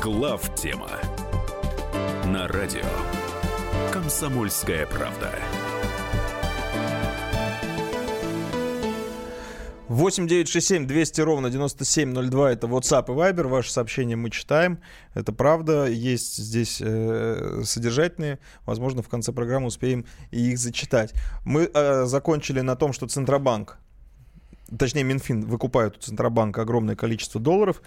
[0.01, 0.89] Глав тема
[2.25, 2.81] на радио
[3.93, 5.35] Комсомольская правда.
[9.89, 13.47] 8 9 6 7 200 ровно 9702 это WhatsApp и Viber.
[13.47, 14.79] Ваши сообщения мы читаем.
[15.15, 15.87] Это правда.
[15.87, 18.37] Есть здесь э, содержательные.
[18.67, 21.13] Возможно, в конце программы успеем и их зачитать.
[21.43, 23.79] Мы э, закончили на том, что Центробанк
[24.77, 27.81] точнее Минфин выкупает у Центробанка огромное количество долларов.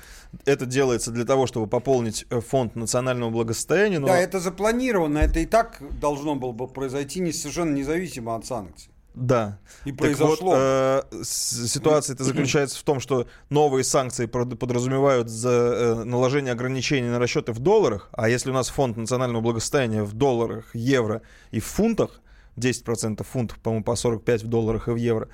[0.45, 4.01] Это делается для того, чтобы пополнить э, фонд национального благосостояния.
[4.01, 4.09] Но...
[4.09, 8.93] Да, это запланировано, это и так должно было бы произойти не совершенно независимо от санкций.
[9.15, 9.59] Да.
[9.85, 10.53] И произошло.
[10.53, 16.53] Так вот, э, ситуация это заключается в том, что новые санкции подразумевают за э, наложение
[16.53, 21.23] ограничений на расчеты в долларах, а если у нас фонд национального благосостояния в долларах, евро
[21.51, 22.21] и в фунтах,
[22.57, 25.29] 10% фунтов, по-моему, по 45 в долларах и в евро,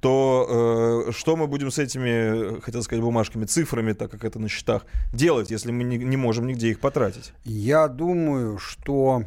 [0.00, 4.48] то э, что мы будем с этими, хотел сказать, бумажками, цифрами, так как это на
[4.48, 7.32] счетах, делать, если мы не, не можем нигде их потратить?
[7.44, 9.24] Я думаю, что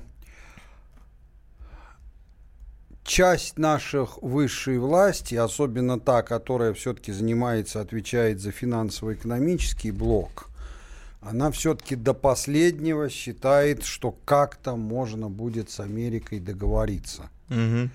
[3.06, 10.50] часть наших высшей власти, особенно та, которая все-таки занимается, отвечает за финансово-экономический блок,
[11.22, 17.30] она все-таки до последнего считает, что как-то можно будет с Америкой договориться.
[17.50, 17.90] Угу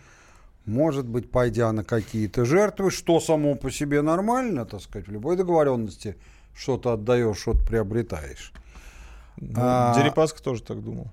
[0.66, 5.36] может быть, пойдя на какие-то жертвы, что само по себе нормально, так сказать, в любой
[5.36, 6.16] договоренности
[6.54, 8.52] что-то отдаешь, что-то приобретаешь.
[9.36, 11.08] Ну, а, Дерипаска тоже так думал.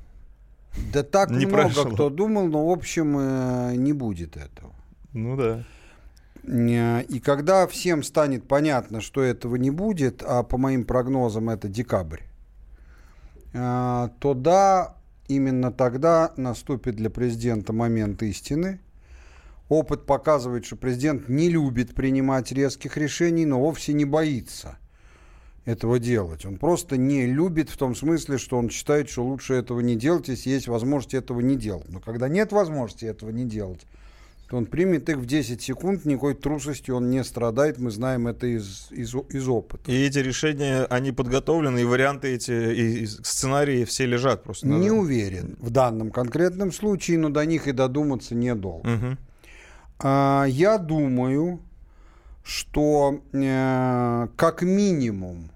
[0.93, 1.91] Да так не много прошло.
[1.91, 4.73] кто думал, но в общем э, не будет этого.
[5.13, 5.63] Ну да.
[6.43, 11.67] Э, и когда всем станет понятно, что этого не будет, а по моим прогнозам это
[11.67, 12.21] декабрь,
[13.53, 14.95] э, то да,
[15.27, 18.79] именно тогда наступит для президента момент истины,
[19.69, 24.77] Опыт показывает, что президент не любит принимать резких решений, но вовсе не боится
[25.67, 26.45] этого делать.
[26.45, 30.29] Он просто не любит в том смысле, что он считает, что лучше этого не делать,
[30.29, 31.89] если есть возможность этого не делать.
[31.89, 33.85] Но когда нет возможности этого не делать,
[34.49, 38.47] то он примет их в 10 секунд, никакой трусостью он не страдает, мы знаем это
[38.47, 39.91] из, из, из опыта.
[39.91, 44.67] И эти решения, они подготовлены, и варианты эти, и сценарии все лежат просто.
[44.67, 48.89] Не уверен в данном конкретном случае, но до них и додуматься недолго.
[48.89, 49.17] Угу.
[49.99, 51.59] А, я думаю,
[52.45, 55.51] что э, как минимум,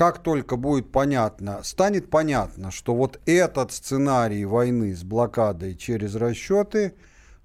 [0.00, 6.94] как только будет понятно, станет понятно, что вот этот сценарий войны с блокадой через расчеты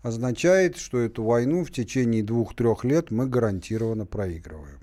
[0.04, 4.80] означает, что эту войну в течение двух-трех лет мы гарантированно проигрываем.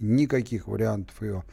[0.00, 1.44] Никаких вариантов ее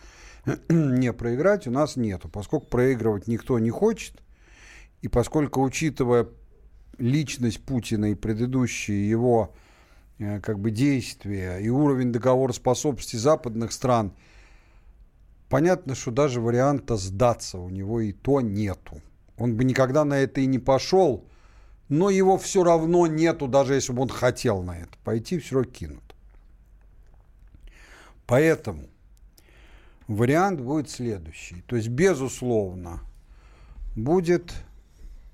[0.67, 4.23] не проиграть у нас нету, поскольку проигрывать никто не хочет,
[5.03, 6.25] и поскольку, учитывая
[6.97, 9.53] личность Путина и предыдущие его
[10.17, 14.11] э, как бы действия и уровень договороспособности западных стран,
[15.49, 19.01] понятно, что даже варианта сдаться у него и то нету.
[19.37, 21.25] Он бы никогда на это и не пошел,
[21.89, 25.71] но его все равно нету, даже если бы он хотел на это пойти, все равно
[25.71, 26.15] кинут.
[28.25, 28.87] Поэтому
[30.07, 31.63] вариант будет следующий.
[31.67, 33.01] То есть, безусловно,
[33.95, 34.53] будет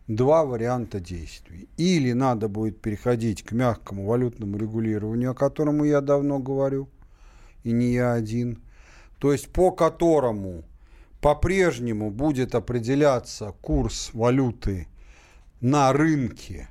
[0.07, 1.69] два варианта действий.
[1.77, 6.89] Или надо будет переходить к мягкому валютному регулированию, о котором я давно говорю,
[7.63, 8.61] и не я один.
[9.21, 10.63] То есть по которому
[11.21, 14.87] по-прежнему будет определяться курс валюты
[15.61, 16.69] на рынке,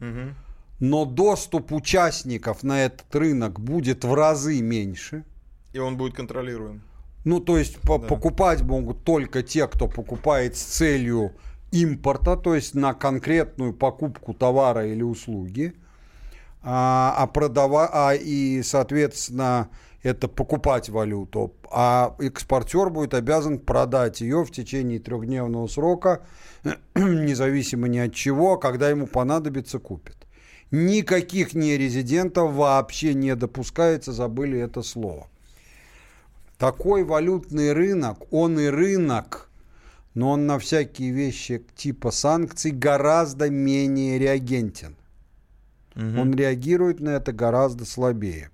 [0.00, 0.34] Мгм.
[0.80, 5.22] но доступ участников на этот рынок будет в разы меньше.
[5.72, 6.82] И он будет контролируем.
[7.24, 7.98] Ну, то есть Да.
[8.00, 11.30] покупать могут только те, кто покупает с целью
[11.70, 15.72] импорта, то есть на конкретную покупку товара или услуги.
[16.64, 17.88] А, а продава...
[17.92, 19.68] а и, соответственно,
[20.02, 21.54] это покупать валюту.
[21.70, 26.24] А экспортер будет обязан продать ее в течение трехдневного срока,
[26.94, 30.16] независимо ни от чего, когда ему понадобится, купит.
[30.70, 35.28] Никаких нерезидентов вообще не допускается, забыли это слово.
[36.58, 39.50] Такой валютный рынок, он и рынок,
[40.14, 44.96] но он на всякие вещи типа санкций гораздо менее реагентен.
[45.94, 48.51] Он реагирует на это гораздо слабее.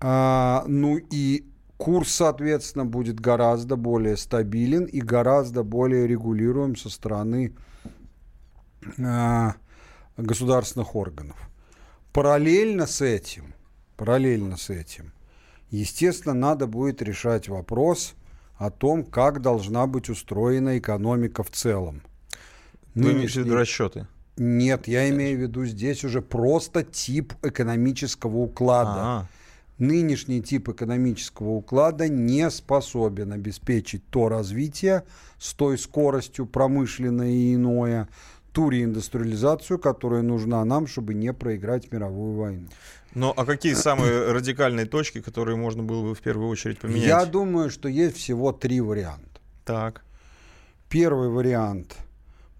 [0.00, 1.44] А, ну и
[1.76, 7.54] курс, соответственно, будет гораздо более стабилен и гораздо более регулируем со стороны
[8.98, 9.54] а,
[10.16, 11.50] государственных органов.
[12.12, 13.54] Параллельно с этим,
[13.96, 15.12] параллельно с этим,
[15.70, 18.14] естественно, надо будет решать вопрос
[18.56, 22.02] о том, как должна быть устроена экономика в целом.
[22.94, 24.06] Вы имеете в виду расчеты?
[24.36, 28.92] Нет, я имею в виду здесь уже просто тип экономического уклада.
[28.96, 29.26] А,
[29.80, 35.04] Нынешний тип экономического уклада не способен обеспечить то развитие
[35.38, 38.06] с той скоростью промышленное и иное,
[38.52, 42.68] ту реиндустриализацию, которая нужна нам, чтобы не проиграть мировую войну.
[43.14, 47.06] Ну, а какие самые радикальные точки, которые можно было бы в первую очередь поменять?
[47.06, 49.40] Я думаю, что есть всего три варианта.
[49.64, 50.04] Так.
[50.90, 51.96] Первый вариант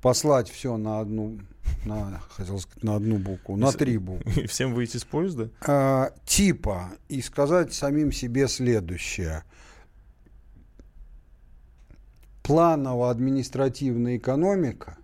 [0.00, 1.38] послать все на одну,
[1.84, 4.42] на, хотел сказать, на одну букву, на три буквы.
[4.42, 5.50] И всем выйти с поезда?
[5.66, 9.44] А, типа и сказать самим себе следующее.
[12.42, 14.98] Планово-административная экономика,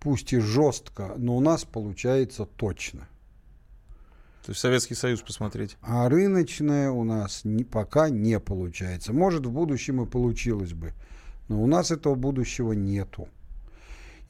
[0.00, 3.08] пусть и жестко, но у нас получается точно.
[4.44, 5.76] То есть Советский Союз посмотреть.
[5.82, 9.12] А рыночная у нас не- пока не получается.
[9.12, 10.92] Может, в будущем и получилось бы,
[11.48, 13.28] но у нас этого будущего нету.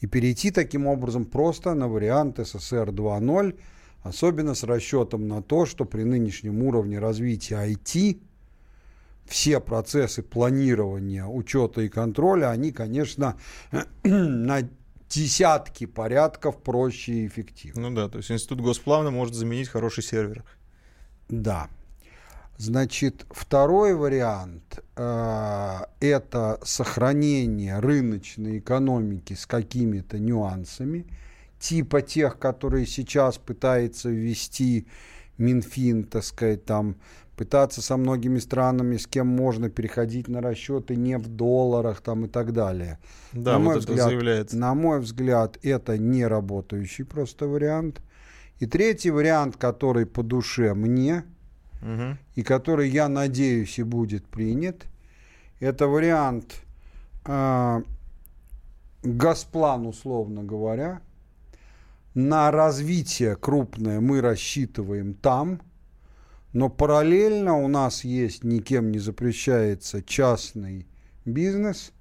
[0.00, 3.58] И перейти таким образом просто на вариант СССР 2.0,
[4.02, 8.20] особенно с расчетом на то, что при нынешнем уровне развития IT
[9.24, 13.36] все процессы планирования, учета и контроля, они, конечно,
[14.04, 14.68] на
[15.08, 17.88] десятки порядков проще и эффективнее.
[17.88, 20.44] Ну да, то есть институт госплана может заменить хороший сервер.
[21.28, 21.68] Да.
[22.58, 31.06] Значит, второй вариант э, это сохранение рыночной экономики с какими-то нюансами,
[31.58, 34.86] типа тех, которые сейчас пытается ввести
[35.36, 36.96] Минфин, так сказать, там
[37.36, 42.28] пытаться со многими странами, с кем можно переходить на расчеты не в долларах там и
[42.28, 42.98] так далее.
[43.32, 44.56] Да, на, вот мой это взгляд, заявляется.
[44.56, 48.00] на мой взгляд, это не работающий просто вариант.
[48.58, 51.24] И третий вариант, который по душе мне,
[52.34, 54.86] И который, я надеюсь, и будет принят,
[55.60, 56.62] это вариант
[57.24, 57.82] а,
[59.02, 61.00] Госплан, условно говоря.
[62.14, 65.60] На развитие крупное мы рассчитываем там,
[66.52, 70.86] но параллельно у нас есть, никем не запрещается, частный
[71.26, 71.92] бизнес.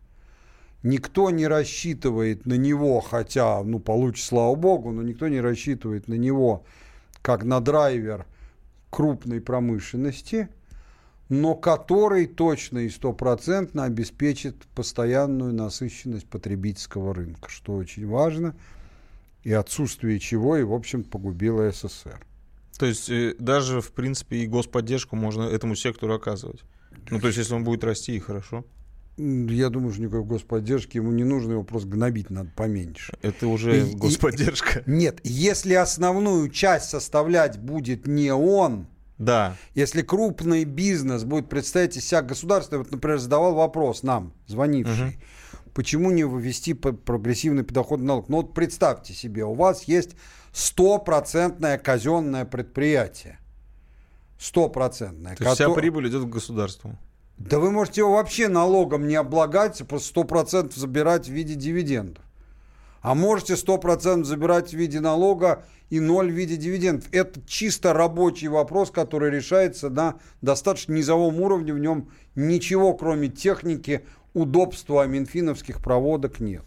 [0.83, 6.13] Никто не рассчитывает на него, хотя, ну, получится, слава богу, но никто не рассчитывает на
[6.13, 6.63] него
[7.21, 8.27] как на драйвер
[8.89, 10.49] крупной промышленности,
[11.29, 18.55] но который точно и стопроцентно обеспечит постоянную насыщенность потребительского рынка, что очень важно,
[19.43, 22.25] и отсутствие чего и, в общем, погубило СССР.
[22.77, 26.61] То есть э, даже, в принципе, и господдержку можно этому сектору оказывать.
[27.09, 28.65] Ну, то есть, если он будет расти, и хорошо.
[29.17, 33.13] Я думаю, что никакой господдержки ему не нужно, его просто гнобить надо поменьше.
[33.21, 34.83] Это уже И- и- господдержка.
[34.87, 38.87] Нет, если основную часть составлять будет не он,
[39.17, 39.55] Да.
[39.75, 45.17] Если крупный бизнес будет представить из себя государство, вот, например, задавал вопрос нам, звонивший,
[45.73, 48.27] почему не вывести по- прогрессивный подоходный налог?
[48.27, 50.17] Ну вот представьте себе, у вас есть
[50.51, 53.39] стопроцентное казенное предприятие.
[54.37, 55.35] Стопроцентное.
[55.37, 56.97] То есть вся кото- прибыль идет к государству.
[57.37, 62.23] Да вы можете его вообще налогом не облагать, просто сто процентов забирать в виде дивидендов.
[63.01, 67.07] А можете сто процентов забирать в виде налога и ноль в виде дивидендов.
[67.11, 71.73] Это чисто рабочий вопрос, который решается на достаточно низовом уровне.
[71.73, 76.63] В нем ничего, кроме техники, удобства минфиновских проводок нет.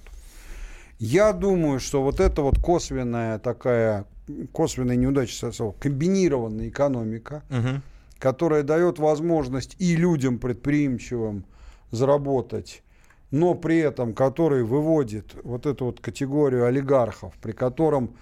[0.99, 4.05] Я думаю, что вот это вот косвенная такая,
[4.53, 5.51] косвенная неудача,
[5.81, 7.83] комбинированная экономика, Мгм.
[8.19, 11.45] Которая дает возможность и людям предприимчивым
[11.91, 12.83] заработать,
[13.31, 18.17] но при этом который выводит вот эту вот категорию олигархов, при котором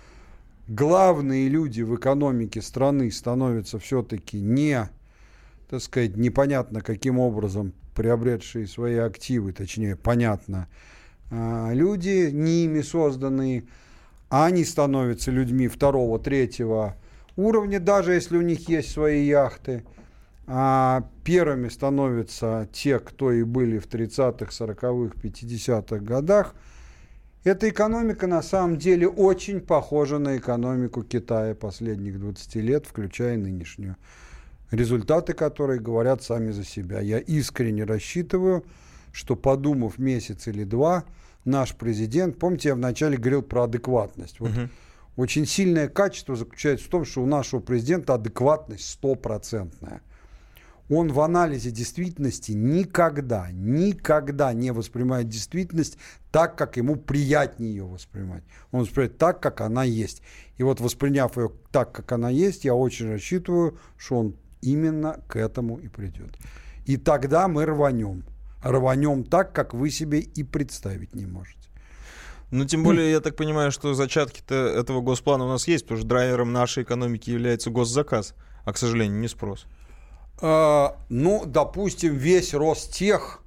[0.69, 4.89] главные люди в экономике страны становятся все-таки не,
[5.71, 10.69] так сказать, непонятно каким образом приобретшие свои активы, точнее, понятно,
[11.31, 13.65] а, люди, не ими созданные,
[14.29, 16.97] а они становятся людьми второго, третьего
[17.37, 19.85] уровня, даже если у них есть свои яхты.
[20.49, 26.55] А первыми становятся те, кто и были в 30-х, 40-х, 50-х годах.
[27.43, 33.97] Эта экономика на самом деле очень похожа на экономику Китая последних 20 лет, включая нынешнюю.
[34.71, 37.01] Результаты которой говорят сами за себя.
[37.01, 38.65] Я искренне рассчитываю,
[39.13, 41.05] что подумав месяц или два,
[41.45, 44.41] наш президент, помните, я вначале говорил про адекватность.
[44.41, 44.69] Вот угу.
[45.17, 50.03] Очень сильное качество заключается в том, что у нашего президента адекватность стопроцентная.
[50.89, 55.99] Он в анализе действительности никогда, никогда не воспринимает действительность
[56.31, 58.45] так, как ему приятнее ее воспринимать.
[58.71, 60.23] Он воспринимает так, как она есть.
[60.59, 65.37] И вот восприняв ее так, как она есть, я очень рассчитываю, что он именно к
[65.37, 66.37] этому и придет.
[66.85, 68.25] И тогда мы рванем.
[68.63, 71.69] Рванем так, как вы себе и представить не можете.
[72.51, 76.09] Ну, тем более, я так понимаю, что зачатки-то этого госплана у нас есть, потому что
[76.09, 78.35] драйвером нашей экономики является госзаказ,
[78.65, 79.67] а, к сожалению, не спрос.
[80.41, 83.43] А, ну, допустим, весь Ростех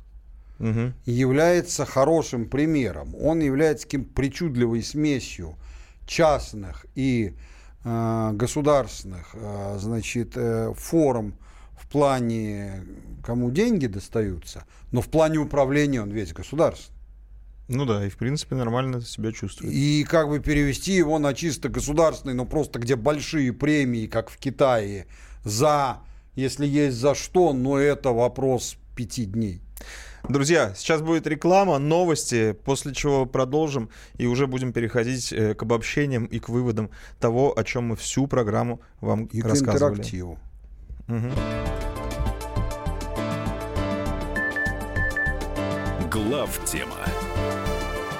[0.60, 0.94] угу.
[1.06, 3.16] является хорошим примером.
[3.16, 5.56] Он является каким причудливой смесью
[6.06, 7.36] частных и
[7.84, 11.36] э, государственных, э, значит, э, форм
[11.80, 12.84] в плане,
[13.24, 16.99] кому деньги достаются, но в плане управления он весь государственный.
[17.70, 19.72] Ну да, и в принципе нормально себя чувствует.
[19.72, 24.38] И как бы перевести его на чисто государственный, но просто где большие премии, как в
[24.38, 25.06] Китае,
[25.44, 26.00] за,
[26.36, 29.62] если есть за что, но это вопрос пяти дней.
[30.28, 36.26] Друзья, сейчас будет реклама, новости, после чего продолжим и уже будем переходить э, к обобщениям
[36.26, 36.90] и к выводам
[37.20, 39.94] того, о чем мы всю программу вам и рассказывали.
[39.94, 40.40] к интерактиву.
[41.08, 41.30] Угу.
[46.12, 46.98] Глав тема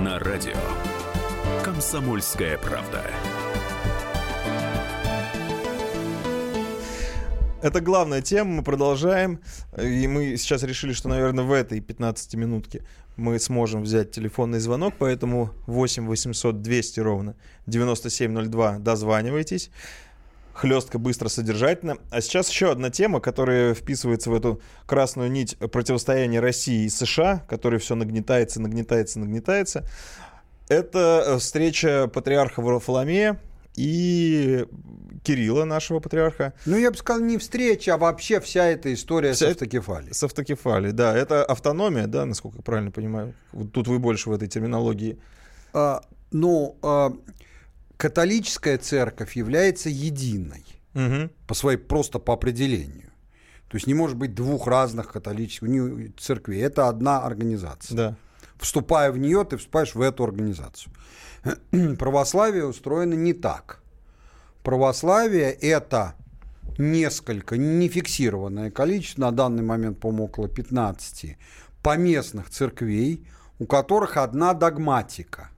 [0.00, 0.56] на радио
[1.62, 3.04] «Комсомольская правда».
[7.60, 9.40] Это главная тема, мы продолжаем.
[9.78, 12.82] И мы сейчас решили, что, наверное, в этой 15 минутке
[13.16, 17.36] мы сможем взять телефонный звонок, поэтому 8 800 200 ровно
[17.66, 19.70] 9702 дозванивайтесь.
[20.54, 21.96] Хлестко, быстро, содержательно.
[22.10, 27.44] А сейчас еще одна тема, которая вписывается в эту красную нить противостояния России и США,
[27.48, 29.84] которая все нагнетается, нагнетается, нагнетается.
[30.68, 33.40] Это э, встреча патриарха Варфоломея
[33.76, 34.66] и
[35.22, 36.54] Кирилла, нашего патриарха.
[36.66, 40.14] Ну, я бы сказал, не встреча, а вообще вся эта история вся с автокефалией.
[40.14, 41.16] С автокефалией, да.
[41.16, 43.34] Это автономия, да, насколько я правильно понимаю.
[43.52, 45.18] Вот тут вы больше в этой терминологии.
[45.72, 47.12] А, ну, а,
[48.00, 50.64] католическая церковь является единой.
[50.94, 51.30] Угу.
[51.46, 53.10] По своей, просто по определению.
[53.68, 56.62] То есть не может быть двух разных католических церквей.
[56.62, 57.96] Это одна организация.
[57.96, 58.16] Да
[58.60, 60.92] вступая в нее, ты вступаешь в эту организацию.
[61.98, 63.80] Православие устроено не так.
[64.62, 66.14] Православие– это
[66.78, 71.36] несколько, не фиксированное количество, на данный момент, по-моему, около 15
[71.82, 73.26] поместных церквей,
[73.58, 75.50] у которых одна догматика,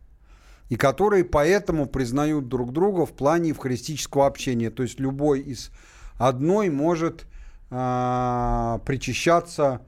[0.68, 4.70] и которые поэтому признают друг друга в плане евхаристического общения.
[4.70, 5.70] То есть любой из
[6.18, 7.26] одной может
[7.70, 9.82] э, причащаться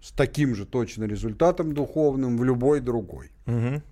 [0.00, 3.30] с таким же точно результатом духовным в любой другой.
[3.46, 3.82] Угу.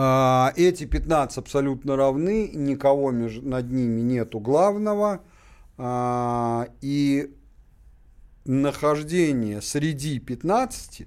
[0.00, 5.20] А, эти 15 абсолютно равны, никого между, над ними нету главного.
[5.76, 7.34] А, и
[8.44, 11.06] нахождение среди 15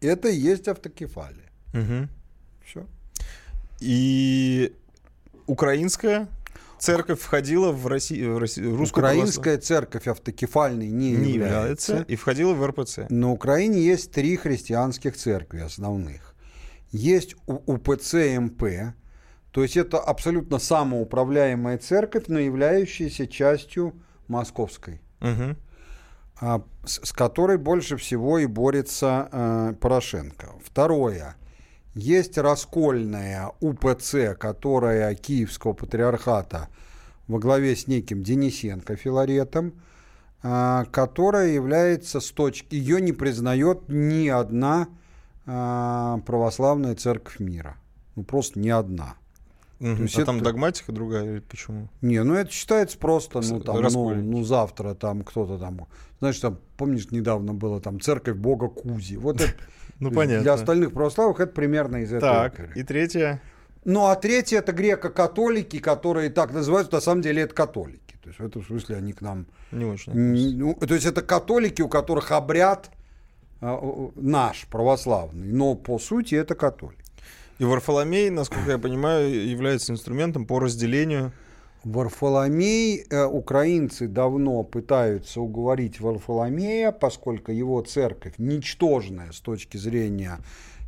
[0.00, 1.50] это и есть автокефалия.
[1.74, 2.08] Угу.
[2.68, 2.86] Все.
[3.80, 4.74] И
[5.46, 6.28] украинская
[6.78, 12.12] церковь входила в, Россию, в, Россию, в русскую Украинская церковь автокефальной не, не является, является.
[12.12, 12.98] И входила в РПЦ.
[13.08, 16.34] На Украине есть три христианских церкви основных.
[16.90, 18.94] Есть УПЦ МП,
[19.50, 23.94] то есть это абсолютно самоуправляемая церковь, но являющаяся частью
[24.26, 25.00] московской,
[26.40, 30.52] с, с которой больше всего и борется э, Порошенко.
[30.64, 31.34] Второе.
[31.98, 36.68] Есть раскольная УПЦ, которая Киевского патриархата
[37.26, 39.72] во главе с неким Денисенко Филаретом,
[40.40, 42.76] а, которая является с точки...
[42.76, 44.86] Ее не признает ни одна
[45.44, 47.76] а, православная церковь мира.
[48.14, 49.14] Ну, просто ни одна.
[49.80, 49.96] Мгм.
[49.96, 51.88] То есть А там это- догматика другая или почему?
[52.00, 55.88] Не, ну это считается просто, ну там, ну, ну завтра там кто-то там,
[56.20, 59.16] знаешь, там, помнишь, недавно было там церковь Бога Кузи.
[59.16, 59.52] Вот это,
[60.00, 60.42] Ну, понятно.
[60.42, 62.50] Для остальных православных это примерно из этого.
[62.50, 63.40] Так, и третье.
[63.84, 68.16] Ну, а третье это греко-католики, которые так называются, на самом деле это католики.
[68.22, 69.46] То есть в этом смысле они к нам...
[69.72, 70.12] Не очень.
[70.12, 72.90] ну, то есть это католики, у которых обряд
[73.60, 77.02] а, наш, православный, но по сути это католики.
[77.58, 81.32] И Варфоломей, насколько я понимаю, является инструментом по разделению.
[81.84, 90.38] Варфоломей, э, украинцы давно пытаются уговорить Варфоломея, поскольку его церковь ничтожная с точки зрения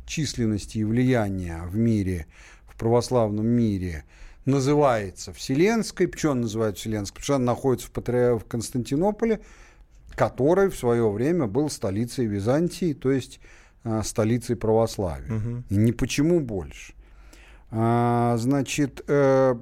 [0.05, 2.27] численности и влияния в мире,
[2.67, 4.03] в православном мире,
[4.45, 6.07] называется Вселенской.
[6.07, 7.15] Почему она называется Вселенской?
[7.15, 9.39] Потому что она находится в, Патри- в Константинополе,
[10.15, 13.39] который в свое время был столицей Византии, то есть
[13.83, 15.31] э, столицей православия.
[15.31, 15.63] Мгм.
[15.69, 16.93] И ни почему больше.
[17.69, 19.55] А, значит, э,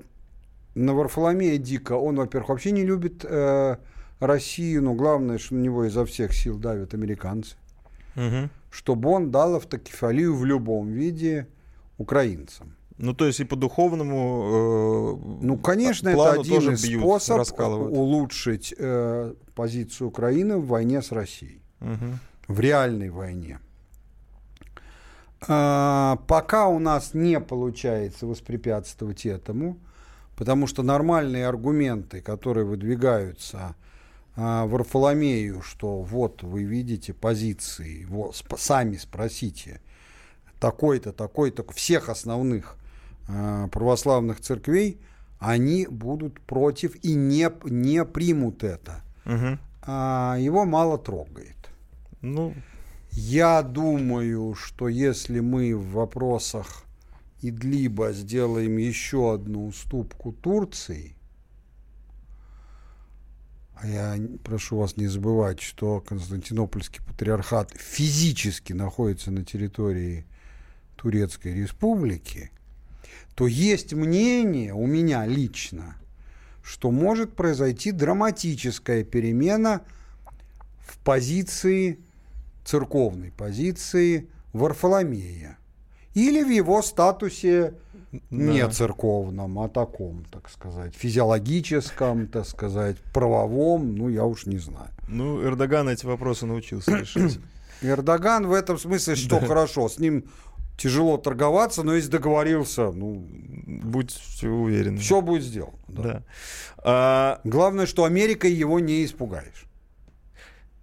[0.80, 3.76] на Варфоломея Дика, он, во-первых, вообще не любит э,
[4.20, 7.56] Россию, но главное, что на него изо всех сил давят американцы,
[8.16, 8.50] Мгм.
[8.72, 11.48] чтобы он дал автокефалию в любом виде
[11.98, 12.76] украинцам.
[12.98, 17.60] Ну, то есть и по духовному э, Ну, конечно, это один из бьют, способ
[17.92, 21.62] улучшить э, позицию Украины в войне с Россией.
[21.80, 22.20] Мгм.
[22.48, 23.60] в реальной войне.
[25.48, 29.78] А, пока у нас не получается воспрепятствовать этому,
[30.40, 33.76] потому что нормальные аргументы, которые выдвигаются
[34.38, 39.82] а, Варфоломею, что вот вы видите позиции, вот, сп- сами спросите,
[40.62, 42.78] такой-то, такой-то, всех основных
[43.28, 44.98] а, православных церквей,
[45.40, 49.02] они будут против и не, не примут это.
[49.26, 49.60] Мгм.
[49.82, 51.58] А, его мало трогает.
[52.22, 52.54] Ну,
[53.12, 56.86] Я думаю, что если мы в вопросах
[57.42, 61.16] Идлиба сделаем еще одну уступку Турции,
[63.76, 70.26] а я прошу вас не забывать, что Константинопольский патриархат физически находится на территории
[70.98, 72.52] Турецкой республики,
[73.36, 75.96] то есть мнение у меня лично,
[76.62, 79.82] что может произойти драматическая перемена
[80.82, 82.00] в позиции,
[82.66, 85.59] церковной позиции Варфоломея.
[86.20, 87.74] Или в его статусе
[88.32, 88.70] не Да.
[88.72, 94.90] церковном, а таком, так сказать, физиологическом, так сказать, правовом, ну, я уж не знаю.
[95.08, 97.40] ну, Эрдоган эти вопросы научился решать.
[97.82, 100.24] Эрдоган в этом смысле, что хорошо, с ним
[100.78, 103.26] тяжело торговаться, но если договорился, ну,
[103.84, 104.98] Будьте уверены.
[104.98, 105.74] все будет сделано.
[105.88, 106.04] да.
[106.04, 106.24] Да.
[106.78, 109.66] А, Главное, что Америкой его не испугаешь.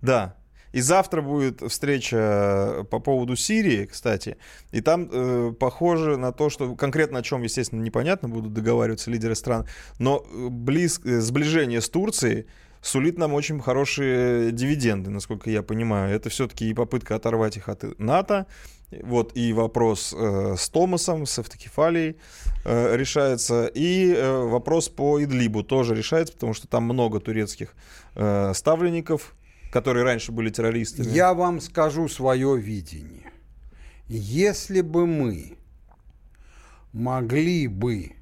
[0.02, 0.34] Да.
[0.76, 4.36] И завтра будет встреча по поводу Сирии, кстати.
[4.72, 9.34] И там э, похоже на то, что конкретно о чем, естественно, непонятно, будут договариваться лидеры
[9.34, 9.66] стран.
[9.98, 12.44] Но э, близ, э, сближение с Турцией
[12.82, 16.14] сулит нам очень хорошие дивиденды, насколько я понимаю.
[16.14, 18.46] Это все-таки и попытка оторвать их от НАТО.
[18.90, 22.16] Вот и вопрос э, с Томасом, с автокефалией
[22.66, 23.70] э, решается.
[23.74, 27.74] И э, вопрос по Идлибу тоже решается, потому что там много турецких
[28.14, 29.34] э, ставленников,
[29.76, 31.08] которые раньше были террористами.
[31.08, 33.30] Я вам скажу свое видение.
[34.08, 35.58] Если бы мы
[36.94, 38.12] могли бы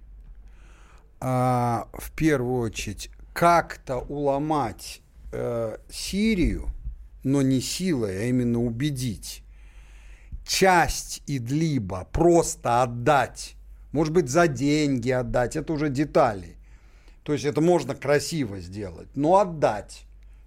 [1.21, 5.01] а, в первую очередь как-то уломать
[5.31, 6.71] э, Сирию,
[7.23, 9.45] но не силой, а именно убедить
[10.45, 13.55] часть Идлиба просто отдать,
[13.93, 16.57] может быть, за деньги отдать, это уже детали.
[17.23, 20.05] То есть это можно красиво сделать, но отдать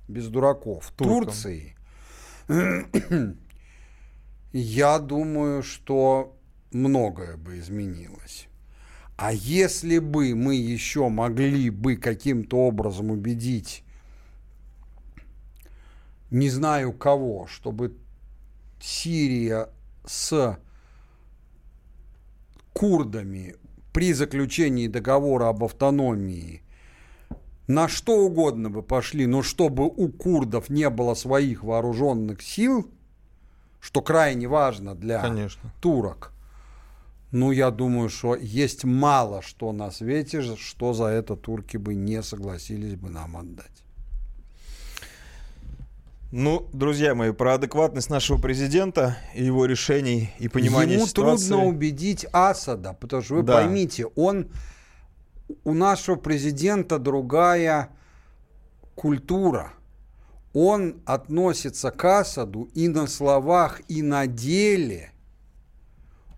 [0.08, 1.26] без дураков Туркам.
[1.26, 1.76] Турции.
[4.54, 6.38] Я думаю, что
[6.72, 8.48] многое бы изменилось.
[9.18, 13.84] А если бы мы еще могли бы каким-то образом убедить,
[16.30, 17.98] не знаю кого, чтобы
[18.80, 19.70] Сирия
[20.06, 20.60] с
[22.74, 23.56] курдами
[23.92, 26.62] при заключении договора об автономии
[27.68, 32.89] на что угодно бы пошли, но чтобы у курдов не было своих вооруженных сил,
[33.81, 35.72] что крайне важно для Конечно.
[35.81, 36.31] турок,
[37.31, 42.23] ну, я думаю, что есть мало что на свете, что за это турки бы не
[42.23, 43.84] согласились бы нам отдать.
[46.31, 51.48] Ну, друзья мои, про адекватность нашего президента и его решений и понимание Ему ситуации.
[51.49, 53.53] трудно убедить Асада, потому что вы Да.
[53.56, 54.48] поймите, он
[55.64, 57.90] у нашего президента другая
[58.95, 59.74] культура.
[60.53, 65.11] Он относится к Асаду и на словах, и на деле.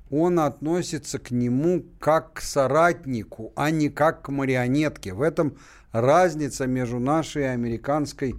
[0.09, 5.13] Он относится к нему как к соратнику, а не как к марионетке.
[5.13, 5.57] В этом
[5.91, 8.35] разница между нашей и американской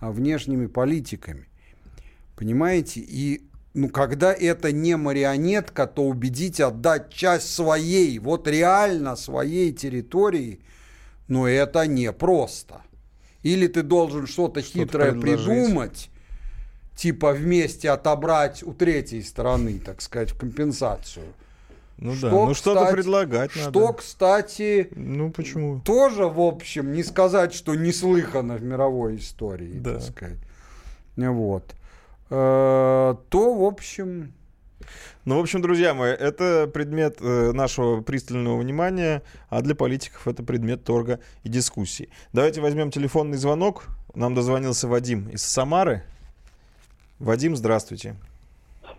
[0.00, 1.48] а, внешними политиками.
[2.36, 3.00] Понимаете?
[3.00, 3.47] И
[3.78, 10.60] ну, когда это не марионетка, то убедить отдать часть своей, вот реально своей территории,
[11.28, 12.82] ну, это непросто.
[13.44, 15.46] Или ты должен что-то хитрое предложить.
[15.46, 16.10] придумать,
[16.96, 21.26] типа вместе отобрать у третьей стороны, так сказать, в компенсацию.
[21.98, 23.92] Ну да, ну что-то предлагать Что, надо.
[23.94, 25.80] кстати, Ну почему?
[25.80, 29.94] тоже, в общем, не сказать, что неслыхано в мировой истории, Да.
[29.94, 30.38] так сказать.
[31.16, 31.74] Вот.
[32.30, 34.32] Э, То, в общем,
[35.24, 40.42] Ну, в общем, друзья мои, это предмет э, нашего пристального внимания, а для политиков это
[40.42, 42.08] предмет торга и дискуссий.
[42.32, 43.88] Давайте возьмем телефонный звонок.
[44.14, 46.02] Нам дозвонился Вадим из Самары.
[47.18, 48.16] Вадим, здравствуйте.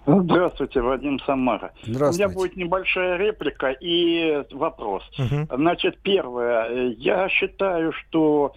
[0.06, 1.72] Здравствуйте, Вадим Самара.
[1.84, 2.26] Здравствуйте.
[2.26, 5.04] У меня будет небольшая реплика и вопрос.
[5.18, 5.48] Мгм.
[5.52, 6.90] Значит, первое.
[6.98, 8.54] Я считаю, что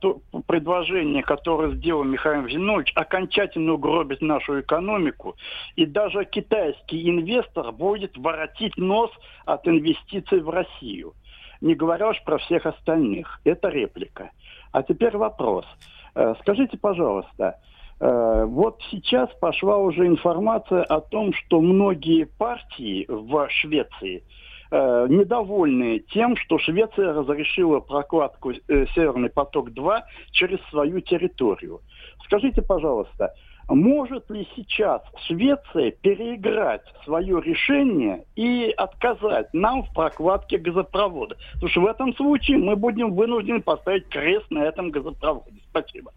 [0.00, 5.36] то предложение, которое сделал Михаил Зинович, окончательно угробит нашу экономику.
[5.76, 9.10] И даже китайский инвестор будет воротить нос
[9.44, 11.12] от инвестиций в Россию.
[11.60, 13.40] Не говоря уж про всех остальных.
[13.44, 14.30] Это реплика.
[14.72, 15.66] А теперь вопрос.
[16.14, 17.58] Э, Скажите, пожалуйста,
[18.02, 24.24] Э, Вот сейчас пошла уже информация о том, что многие партии в Швеции
[24.72, 30.00] э, недовольны тем, что Швеция разрешила прокладку э, Северный поток-2
[30.30, 31.80] через свою территорию.
[32.24, 33.34] Скажите, пожалуйста,
[33.68, 41.36] может ли сейчас Швеция переиграть свое решение и отказать нам в прокладке газопровода?
[41.54, 45.60] Потому что в этом случае мы будем вынуждены поставить крест на этом газопроводе.
[45.70, 46.12] Спасибо.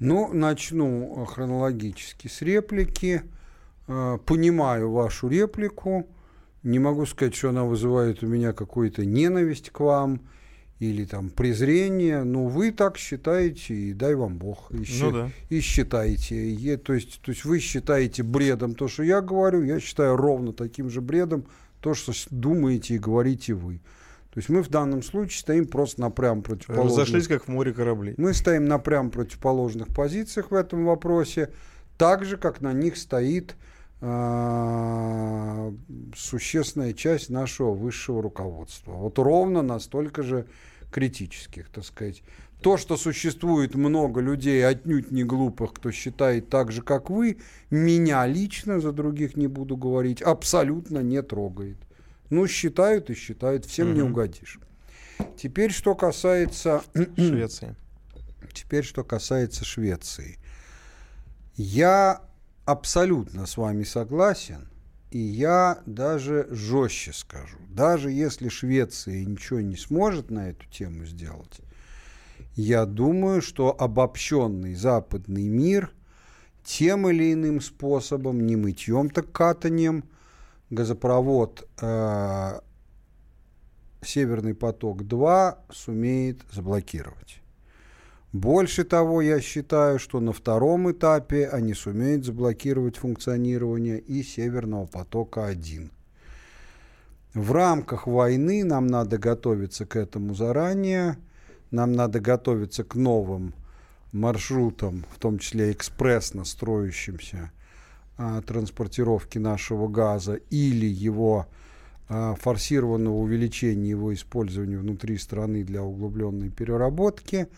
[0.00, 3.22] ну, начну э, хронологически с реплики.
[3.86, 6.06] Э, Понимаю вашу реплику.
[6.66, 10.20] Не могу сказать, что она вызывает у меня какую-то ненависть к вам
[10.80, 12.24] или там презрение.
[12.24, 14.72] Ну, вы так считаете, и дай вам Бог.
[14.72, 15.30] И, Ну да.
[15.48, 16.52] и считаете.
[16.52, 20.52] Е- то, есть, то есть вы считаете бредом то, что я говорю, я считаю ровно
[20.52, 21.46] таким же бредом
[21.80, 23.76] то, что думаете и говорите вы.
[24.34, 26.98] То есть мы в данном случае стоим просто на прям противоположных...
[26.98, 28.14] Разошлись, как в море кораблей.
[28.16, 31.52] Мы стоим на прям противоположных позициях в этом вопросе,
[31.96, 33.54] так же, как на них стоит
[36.14, 38.92] существенная часть нашего высшего руководства.
[38.92, 40.46] Вот ровно настолько же
[40.90, 42.22] критических, так сказать.
[42.62, 47.38] То, что существует много людей, отнюдь не глупых, кто считает так же, как вы,
[47.70, 51.76] меня лично, за других не буду говорить, абсолютно не трогает.
[52.30, 54.10] Ну, считают и считают, всем не Мгм.
[54.12, 54.58] угодишь.
[55.36, 56.82] Теперь, что касается
[57.16, 57.76] Швеции.
[58.52, 60.38] Теперь, что касается Швеции.
[61.56, 62.22] Я
[62.66, 64.68] абсолютно с вами согласен,
[65.10, 67.56] и я даже жестче скажу.
[67.70, 71.60] Даже если Швеция ничего не сможет на эту тему сделать,
[72.54, 75.92] я думаю, что обобщенный западный мир
[76.64, 80.04] тем или иным способом, не мытьем, так катанием,
[80.68, 82.60] газопровод э,
[84.02, 87.40] Северный поток-2 сумеет заблокировать.
[88.32, 95.90] Больше того, я считаю, что на втором этапе они сумеют заблокировать функционирование и Северного потока-1.
[97.34, 101.18] В рамках войны нам надо готовиться к этому заранее,
[101.70, 103.54] нам надо готовиться к новым
[104.12, 107.50] маршрутам, в том числе экспрессно строящимся
[108.16, 111.46] а, транспортировки нашего газа или его
[112.08, 117.48] а, форсированного увеличения его использования внутри страны для углубленной переработки.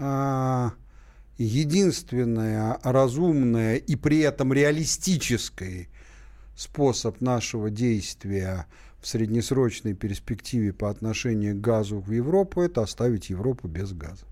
[0.00, 0.72] А,
[1.42, 5.88] Единственное разумное и при этом реалистический
[6.54, 8.66] способ нашего действия
[9.00, 14.26] в среднесрочной перспективе по отношению к газу в Европу– это оставить Европу без газа.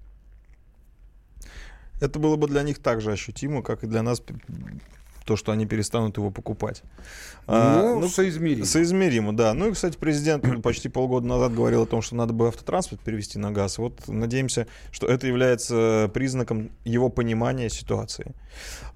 [1.98, 4.22] Это было бы для них так же ощутимо, как и для нас
[5.28, 6.82] то, что они перестанут его покупать.
[7.46, 8.64] Ну, соизмеримо.
[8.64, 9.52] Соизмеримо, да.
[9.52, 13.38] Ну и, кстати, президент почти полгода назад говорил о том, что надо бы автотранспорт перевести
[13.38, 13.76] на газ.
[13.76, 18.34] Вот надеемся, что это является признаком его понимания ситуации.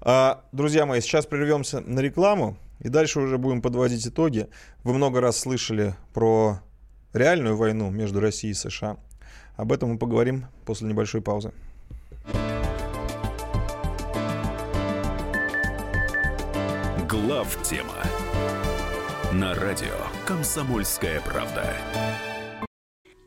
[0.01, 4.47] А, друзья мои, сейчас прервемся на рекламу и дальше уже будем подводить итоги.
[4.83, 6.59] Вы много раз слышали про
[7.13, 8.97] реальную войну между Россией и США.
[9.55, 11.53] Об этом мы поговорим после небольшой паузы.
[17.13, 17.93] Глав тема
[19.33, 19.93] на радио
[20.25, 21.77] Комсомольская правда.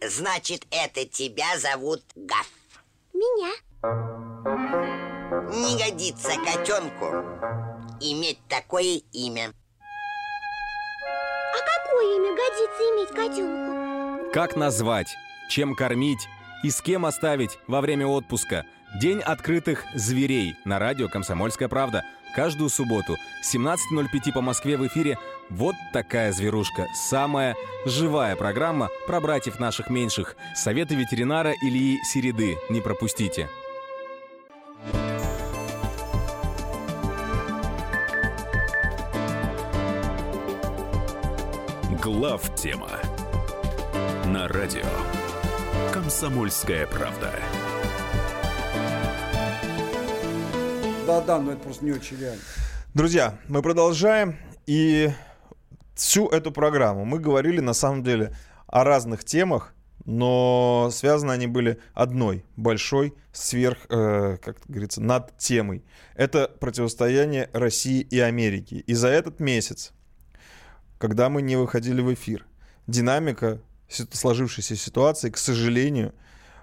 [0.03, 2.51] Значит, это тебя зовут Гаф.
[3.15, 3.53] Меня.
[5.55, 7.05] Не годится котенку
[8.01, 9.53] иметь такое имя.
[11.53, 14.33] А какое имя годится иметь котенку?
[14.33, 15.15] Как назвать,
[15.49, 16.27] чем кормить
[16.65, 18.67] и с кем оставить во время отпуска?
[19.01, 22.05] День открытых зверей на радио «Комсомольская правда».
[22.37, 25.19] Каждую субботу 17.05 по Москве в эфире
[25.49, 26.87] «Вот такая зверушка».
[26.95, 27.57] Самая
[27.87, 30.37] живая программа про братьев наших меньших.
[30.55, 32.59] Советы ветеринара Ильи Середы.
[32.69, 33.49] Не пропустите.
[42.03, 42.91] Глав тема
[44.27, 44.85] на радио
[45.91, 47.33] Комсомольская правда.
[51.07, 52.43] Да-да, но это просто не очень реально.
[52.93, 54.37] Друзья, мы продолжаем.
[54.67, 55.11] И
[55.95, 58.35] всю эту программу мы говорили на самом деле
[58.67, 59.73] о разных темах,
[60.05, 65.85] но связаны они были одной большой сверх, э, как говорится, над темой.
[66.17, 68.83] Это противостояние России и Америки.
[68.87, 69.93] И за этот месяц,
[70.99, 72.45] когда мы не выходили в эфир,
[72.89, 76.13] динамика сложившейся ситуации, к сожалению,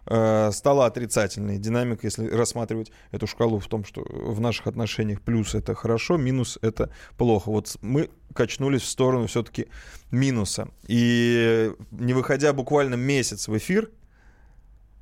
[0.05, 1.57] стала отрицательной.
[1.57, 6.59] Динамика, если рассматривать эту шкалу в том, что в наших отношениях плюс это хорошо, минус
[6.61, 7.49] это плохо.
[7.49, 9.67] Вот мы качнулись в сторону все-таки
[10.11, 10.69] минуса.
[10.87, 13.91] И не выходя буквально месяц в эфир,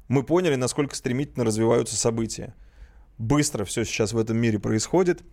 [0.07, 2.53] мы поняли, насколько стремительно развиваются события.
[3.17, 5.23] Быстро все сейчас в этом мире происходит,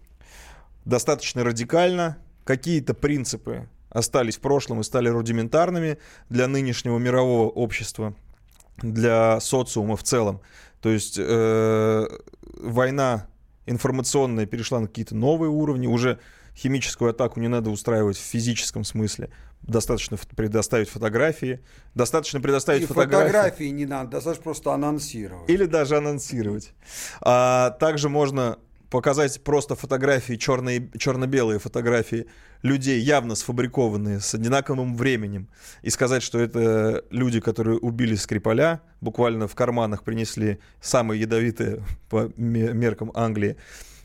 [0.85, 8.15] достаточно радикально, какие-то принципы остались в прошлом и стали рудиментарными для нынешнего мирового общества,
[8.83, 10.41] для социума в целом.
[10.81, 12.07] То есть э,
[12.61, 13.27] война
[13.67, 16.19] информационная перешла на какие-то новые уровни, уже
[16.57, 19.31] химическую атаку не надо устраивать в физическом смысле.
[19.63, 21.61] Достаточно предоставить фотографии.
[21.95, 23.27] Достаточно предоставить И фотографии.
[23.27, 25.49] фотографии не надо, достаточно просто анонсировать.
[25.51, 26.73] Или даже анонсировать.
[27.21, 28.59] А также можно
[28.91, 32.27] показать просто фотографии, черные, черно-белые фотографии
[32.63, 35.49] людей, явно сфабрикованные, с одинаковым временем,
[35.83, 42.33] и сказать, что это люди, которые убили Скрипаля, буквально в карманах принесли самое ядовитое по
[42.37, 43.57] меркам Англии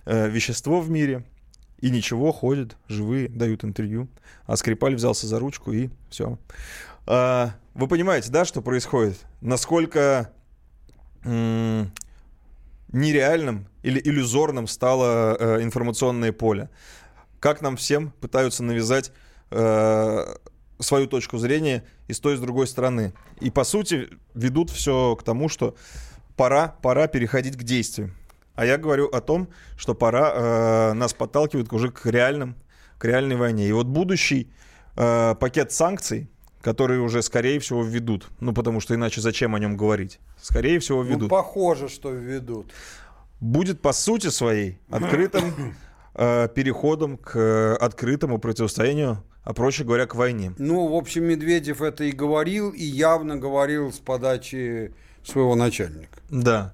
[0.06, 1.24] э, вещество в мире,
[1.80, 4.08] и ничего, ходят, живые, дают интервью,
[4.46, 6.38] а Скрипаль взялся за ручку и все.
[7.06, 9.18] А, вы понимаете, да, что происходит?
[9.42, 10.32] Насколько
[12.94, 16.70] нереальным или иллюзорным стало э, информационное поле.
[17.40, 19.12] Как нам всем пытаются навязать
[19.52, 20.36] э,
[20.80, 23.14] свою точку зрения и с той, и с другой стороны.
[23.42, 25.76] И по сути ведут все к тому, что
[26.36, 28.12] пора, пора переходить к действию.
[28.56, 32.56] А я говорю о том, что пора э, нас подталкивает уже к реальным,
[32.98, 33.68] к реальной войне.
[33.68, 34.52] И вот будущий
[34.96, 36.30] э, пакет санкций,
[36.62, 38.28] которые уже, скорее всего, введут.
[38.40, 40.20] Ну, потому что иначе зачем о нем говорить?
[40.42, 41.30] Скорее всего, Ну, введут.
[41.30, 42.72] похоже, что введут.
[43.44, 45.76] Будет по сути своей открытым
[46.16, 50.54] э, переходом к э, открытому противостоянию, а проще говоря, к войне.
[50.58, 54.94] Ну, в общем, Медведев это и говорил, и явно говорил с подачи
[55.26, 56.22] своего начальника.
[56.30, 56.74] Да.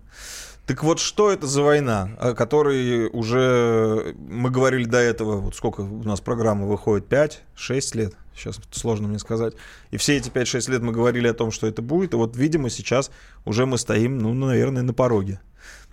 [0.67, 5.81] Так вот, что это за война, о которой уже мы говорили до этого, вот сколько
[5.81, 9.55] у нас программа выходит, 5-6 лет, сейчас сложно мне сказать.
[9.89, 12.69] И все эти 5-6 лет мы говорили о том, что это будет, и вот, видимо,
[12.69, 13.09] сейчас
[13.43, 15.39] уже мы стоим, ну, наверное, на пороге.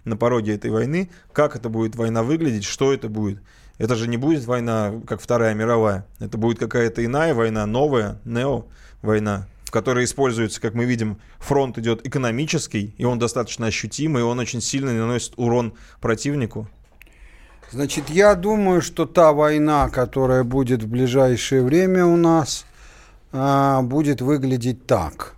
[0.06, 1.10] На пороге этой войны.
[1.32, 3.42] Как это будет война выглядеть, что это будет?
[3.76, 6.06] Это же не будет война, как Вторая мировая.
[6.20, 12.06] Это будет какая-то иная война, новая, нео-война, в которой используется, как мы видим, фронт идет
[12.06, 16.68] экономический, и он достаточно ощутимый, и он очень сильно наносит урон противнику.
[17.72, 22.64] Значит, я думаю, что та война, которая будет в ближайшее время у нас,
[23.32, 25.34] а, будет выглядеть так.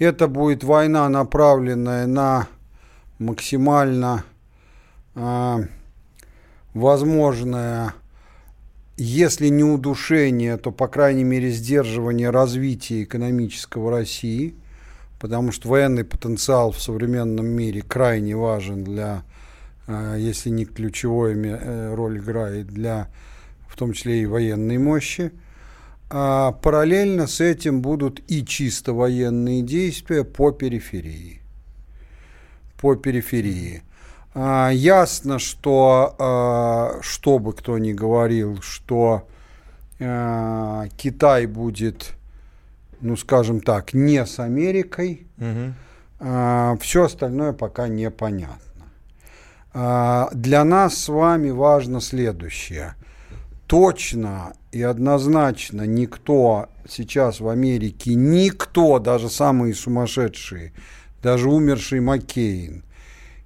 [0.00, 2.48] Это будет война, направленная на
[3.22, 4.24] максимально
[5.14, 5.60] а,
[6.74, 7.94] возможное,
[8.96, 14.54] если не удушение, то, по крайней мере, сдерживание развития экономического России,
[15.18, 19.22] потому что военный потенциал в современном мире крайне важен для,
[19.86, 23.08] а, если не ключевой э, роль играет для,
[23.68, 25.32] в том числе и военной мощи.
[26.14, 31.41] А параллельно с этим будут и чисто военные действия по периферии.
[32.82, 33.84] По периферии.
[34.34, 39.28] А, ясно, что, а, что бы кто ни говорил, что
[40.00, 42.14] а, Китай будет,
[43.00, 45.28] ну скажем так, не с Америкой,
[46.18, 48.58] а, все остальное пока непонятно.
[50.32, 52.96] Для нас с вами важно следующее.
[53.68, 60.72] точно и однозначно никто сейчас в Америке, никто, даже самые сумасшедшие,
[61.22, 62.84] даже умерший Маккейн,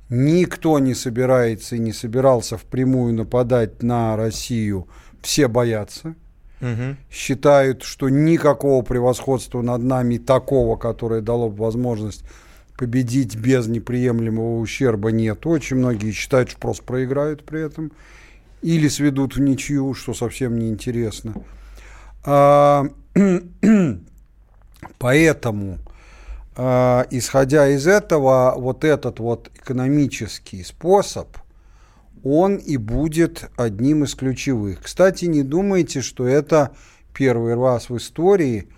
[0.09, 4.89] никто не собирается и не собирался впрямую нападать на Россию.
[5.23, 6.15] Все боятся.
[6.61, 6.97] Мгм.
[7.11, 12.24] Считают, что никакого превосходства над нами такого, которое дало бы возможность
[12.78, 15.47] победить без неприемлемого ущерба нет.
[15.47, 17.93] Очень многие считают, что просто проиграют при этом.
[18.62, 21.35] Или сведут в ничью, что совсем неинтересно.
[22.24, 22.86] А,
[24.98, 25.78] Поэтому,
[26.56, 31.28] исходя из этого, вот этот вот экономический способ,
[32.24, 34.82] он и будет одним из ключевых.
[34.82, 36.72] Кстати, не думайте, что это
[37.12, 38.68] первый раз в истории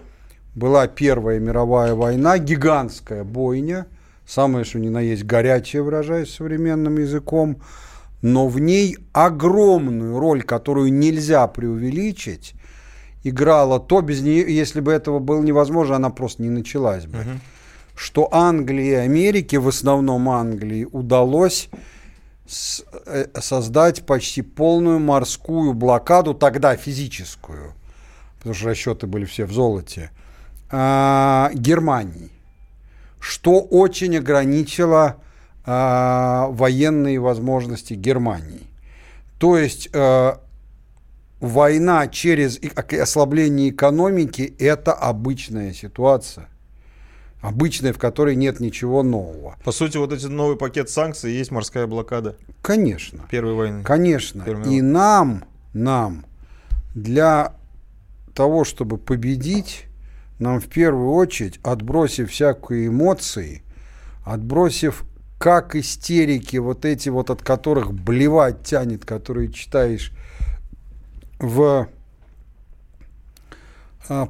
[0.54, 3.86] была Первая мировая война, гигантская бойня,
[4.26, 7.62] самое что ни на есть горячая, выражаясь современным языком,
[8.22, 12.54] но в ней огромную роль, которую нельзя преувеличить,
[13.22, 17.18] играла то, без нее, если бы этого было невозможно, она просто не началась бы.
[17.98, 21.68] Что Англии и Америке, в основном Англии, удалось
[22.46, 27.74] э, создать почти полную морскую блокаду, тогда физическую,
[28.36, 30.12] потому что расчеты были все в золоте,
[30.70, 32.30] а, Германии,
[33.18, 35.16] что очень ограничило
[35.66, 38.68] а, военные возможности Германии.
[39.40, 40.36] То есть э,
[41.40, 46.48] война через ок- ослабление экономики– это обычная ситуация.
[47.40, 49.56] Обычная, в которой нет ничего нового.
[49.64, 53.24] По сути, вот этот новый пакет санкций есть морская блокада Конечно.
[53.30, 53.84] Первой войны.
[53.84, 54.44] Конечно.
[54.44, 56.26] Первой И нам, нам,
[56.94, 57.54] для
[58.34, 59.86] того, чтобы победить,
[60.38, 63.62] нам в первую очередь, отбросив всякие эмоции,
[64.24, 65.04] отбросив
[65.38, 70.12] как истерики, вот эти вот, от которых блевать тянет, которые читаешь
[71.38, 71.88] в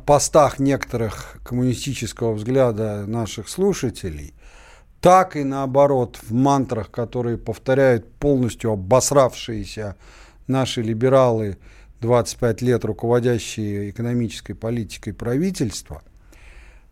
[0.06, 4.34] постах некоторых коммунистического взгляда наших слушателей,
[5.00, 9.96] так и наоборот в мантрах, которые повторяют полностью обосравшиеся
[10.46, 11.58] наши либералы
[12.00, 16.02] 25 лет руководящие экономической политикой правительства,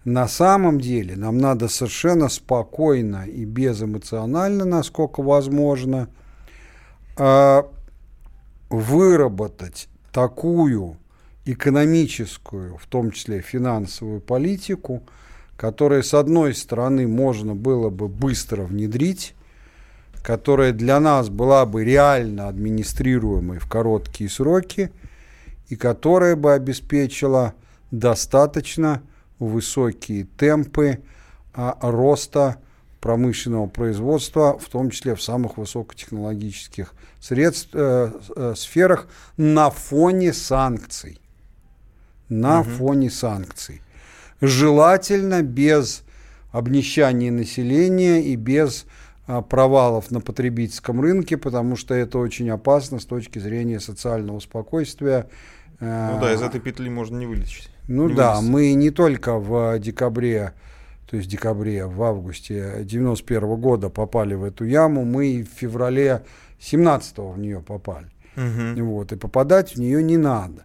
[0.05, 6.09] на самом деле нам надо совершенно спокойно и безэмоционально, насколько возможно,
[7.17, 7.69] а,
[8.69, 10.97] выработать такую
[11.47, 15.03] экономическую, в том числе финансовую политику,
[15.57, 19.35] которая, с одной стороны, можно было бы быстро внедрить,
[20.23, 24.91] которая для нас была бы реально администрируемой в короткие сроки
[25.69, 27.55] и которая бы обеспечила
[27.93, 29.01] достаточно
[29.39, 30.99] высокие темпы
[31.55, 32.57] а, роста
[33.01, 39.07] промышленного производства, в том числе в самых высокотехнологических средств, э, э, сферах
[39.37, 41.21] на фоне санкций.
[42.29, 42.71] На Мгм.
[42.71, 43.83] фоне санкций.
[44.41, 46.03] Желательно без
[46.53, 48.87] обнищания населения и без
[49.29, 55.29] а, провалов на потребительском рынке, потому что это очень опасно с точки зрения социального спокойствия.
[55.81, 57.69] Ну да, из этой петли можно не вылечить.
[57.89, 58.51] Ну не да, вылезти.
[58.53, 60.53] мы не только в декабре,
[61.11, 65.49] то есть в декабре, в августе 91 года попали в эту яму, мы и в
[65.49, 66.23] феврале
[66.61, 68.07] 17 в нее попали.
[68.37, 68.85] Мгм.
[68.87, 70.63] Вот, и попадать в нее не надо.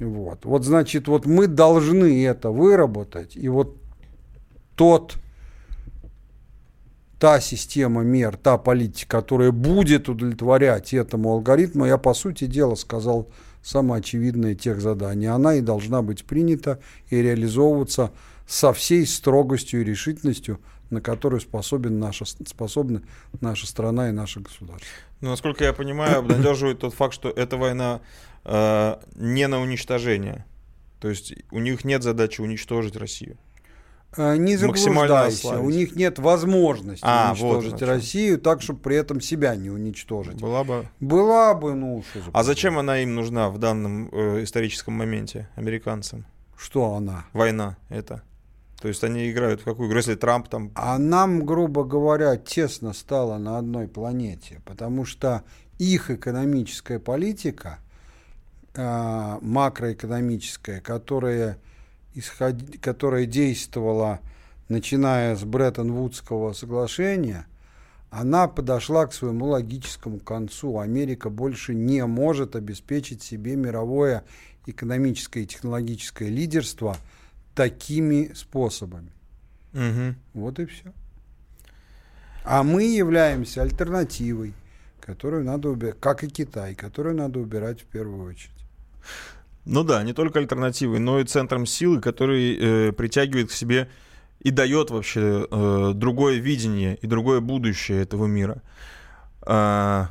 [0.00, 0.44] Вот.
[0.44, 3.76] вот, значит, вот мы должны это выработать, и вот
[4.74, 5.16] тот,
[7.18, 13.28] та система мер, та политика, которая будет удовлетворять этому алгоритму, я, по сути дела, сказал
[13.62, 15.26] самое очевидное тех заданий.
[15.26, 18.10] Она и должна быть принята и реализовываться
[18.46, 23.02] со всей строгостью и решительностью, на которую способен наша, способны
[23.40, 24.88] наша страна и наше государство.
[25.20, 28.00] Ну, насколько я понимаю, обнадеживает тот факт, что эта война
[28.44, 30.44] не на уничтожение.
[31.00, 33.38] То есть у них нет задачи уничтожить Россию.
[34.16, 37.86] Э, Не заблуждайся, у них нет возможности А, вот уничтожить что.
[37.86, 40.34] Россию так, чтобы при этом себя не уничтожить.
[40.34, 40.88] Была бы.
[40.98, 45.48] Была бы, ну, что за А зачем она им нужна в данном э, историческом моменте,
[45.54, 46.26] американцам?
[46.56, 47.24] Что она?
[47.32, 48.22] Война это.
[48.80, 49.98] То есть они играют в какую игру?
[49.98, 50.72] Если Трамп там...
[50.74, 55.44] А нам, грубо говоря, тесно стало на одной планете, потому что
[55.78, 57.78] их экономическая политика,
[58.80, 61.58] э, макроэкономическая, которая,
[62.14, 64.20] исход- которая действовала,
[64.68, 67.46] начиная с Бреттон-Вудского соглашения,
[68.10, 70.78] она подошла к своему логическому концу.
[70.78, 74.24] Америка больше не может обеспечить себе мировое
[74.66, 76.96] экономическое и технологическое лидерство
[77.54, 79.10] такими способами.
[79.72, 80.16] Мгм.
[80.34, 80.92] Вот и все.
[82.44, 84.54] А мы являемся альтернативой,
[85.00, 88.59] которую надо убирать, как и Китай, которую надо убирать в первую очередь.
[89.64, 93.90] Ну да, не только альтернативой, но и центром силы, который э, притягивает к себе
[94.40, 98.62] и дает вообще э, другое видение и другое будущее этого мира.
[99.46, 100.06] Э,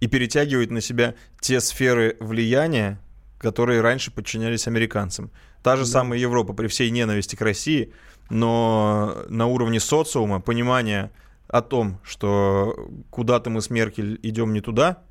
[0.00, 3.00] и перетягивает на себя те сферы влияния,
[3.38, 5.30] которые раньше подчинялись американцам.
[5.62, 5.88] Та же да.
[5.88, 7.92] самая Европа при всей ненависти к России,
[8.28, 11.10] но на уровне социума понимания
[11.48, 15.02] о том, что куда-то мы с Меркель идем не туда,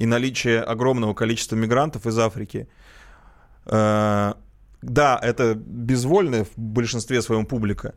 [0.00, 2.68] и наличие огромного количества мигрантов из Африки.
[3.66, 4.32] Э,
[4.80, 7.94] да, это безвольное в большинстве своем публика,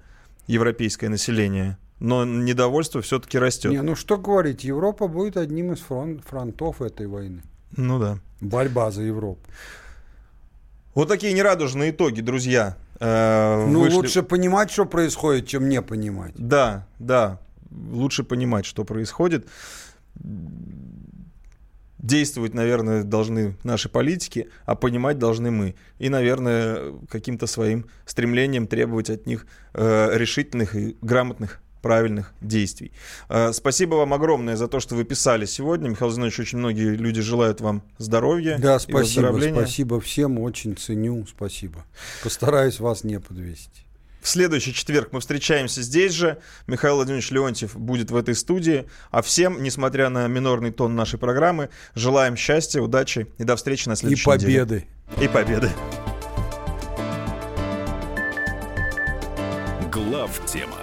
[0.48, 3.72] европейское население, но недовольство все-таки растет.
[3.72, 7.42] Не, ну что говорить, Европа будет одним из фронт, фронтов этой войны.
[7.78, 8.18] Ну да.
[8.42, 9.42] Борьба за Европу.
[10.96, 12.76] Вот такие нерадужные итоги, друзья.
[13.00, 13.96] Э, ну, вышли...
[13.96, 16.34] лучше понимать, что происходит, чем не понимать.
[16.36, 17.40] Да, да.
[17.72, 19.48] Лучше понимать, что происходит.
[22.04, 25.74] Действовать, наверное, должны наши политики, а понимать должны мы.
[26.00, 32.92] И, наверное, каким-то своим стремлением требовать от них э, решительных и грамотных правильных действий.
[33.30, 35.90] Э, спасибо вам огромное за то, что вы писали сегодня.
[35.90, 38.58] Михаил Зинович, очень многие люди желают вам здоровья.
[38.58, 39.38] Да, спасибо.
[39.52, 41.26] Спасибо всем, очень ценю.
[41.26, 41.86] Спасибо.
[42.22, 43.84] Постараюсь вас не подвести.
[44.24, 46.40] В следующий четверг мы встречаемся здесь же.
[46.66, 48.88] Михаил Владимирович Леонтьев будет в этой студии.
[49.12, 53.98] А всем, несмотря на минорный тон нашей программы, желаем счастья, удачи и до встречи на
[53.98, 54.88] следующей И победы.
[55.18, 55.26] Неделе.
[55.26, 55.70] И победы.
[59.92, 60.80] Глав тема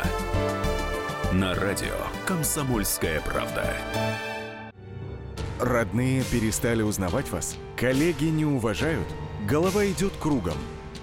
[1.33, 1.97] на радио
[2.27, 3.75] «Комсомольская правда».
[5.59, 7.57] Родные перестали узнавать вас?
[7.79, 9.09] Коллеги не уважают?
[9.49, 10.59] Голова идет кругом.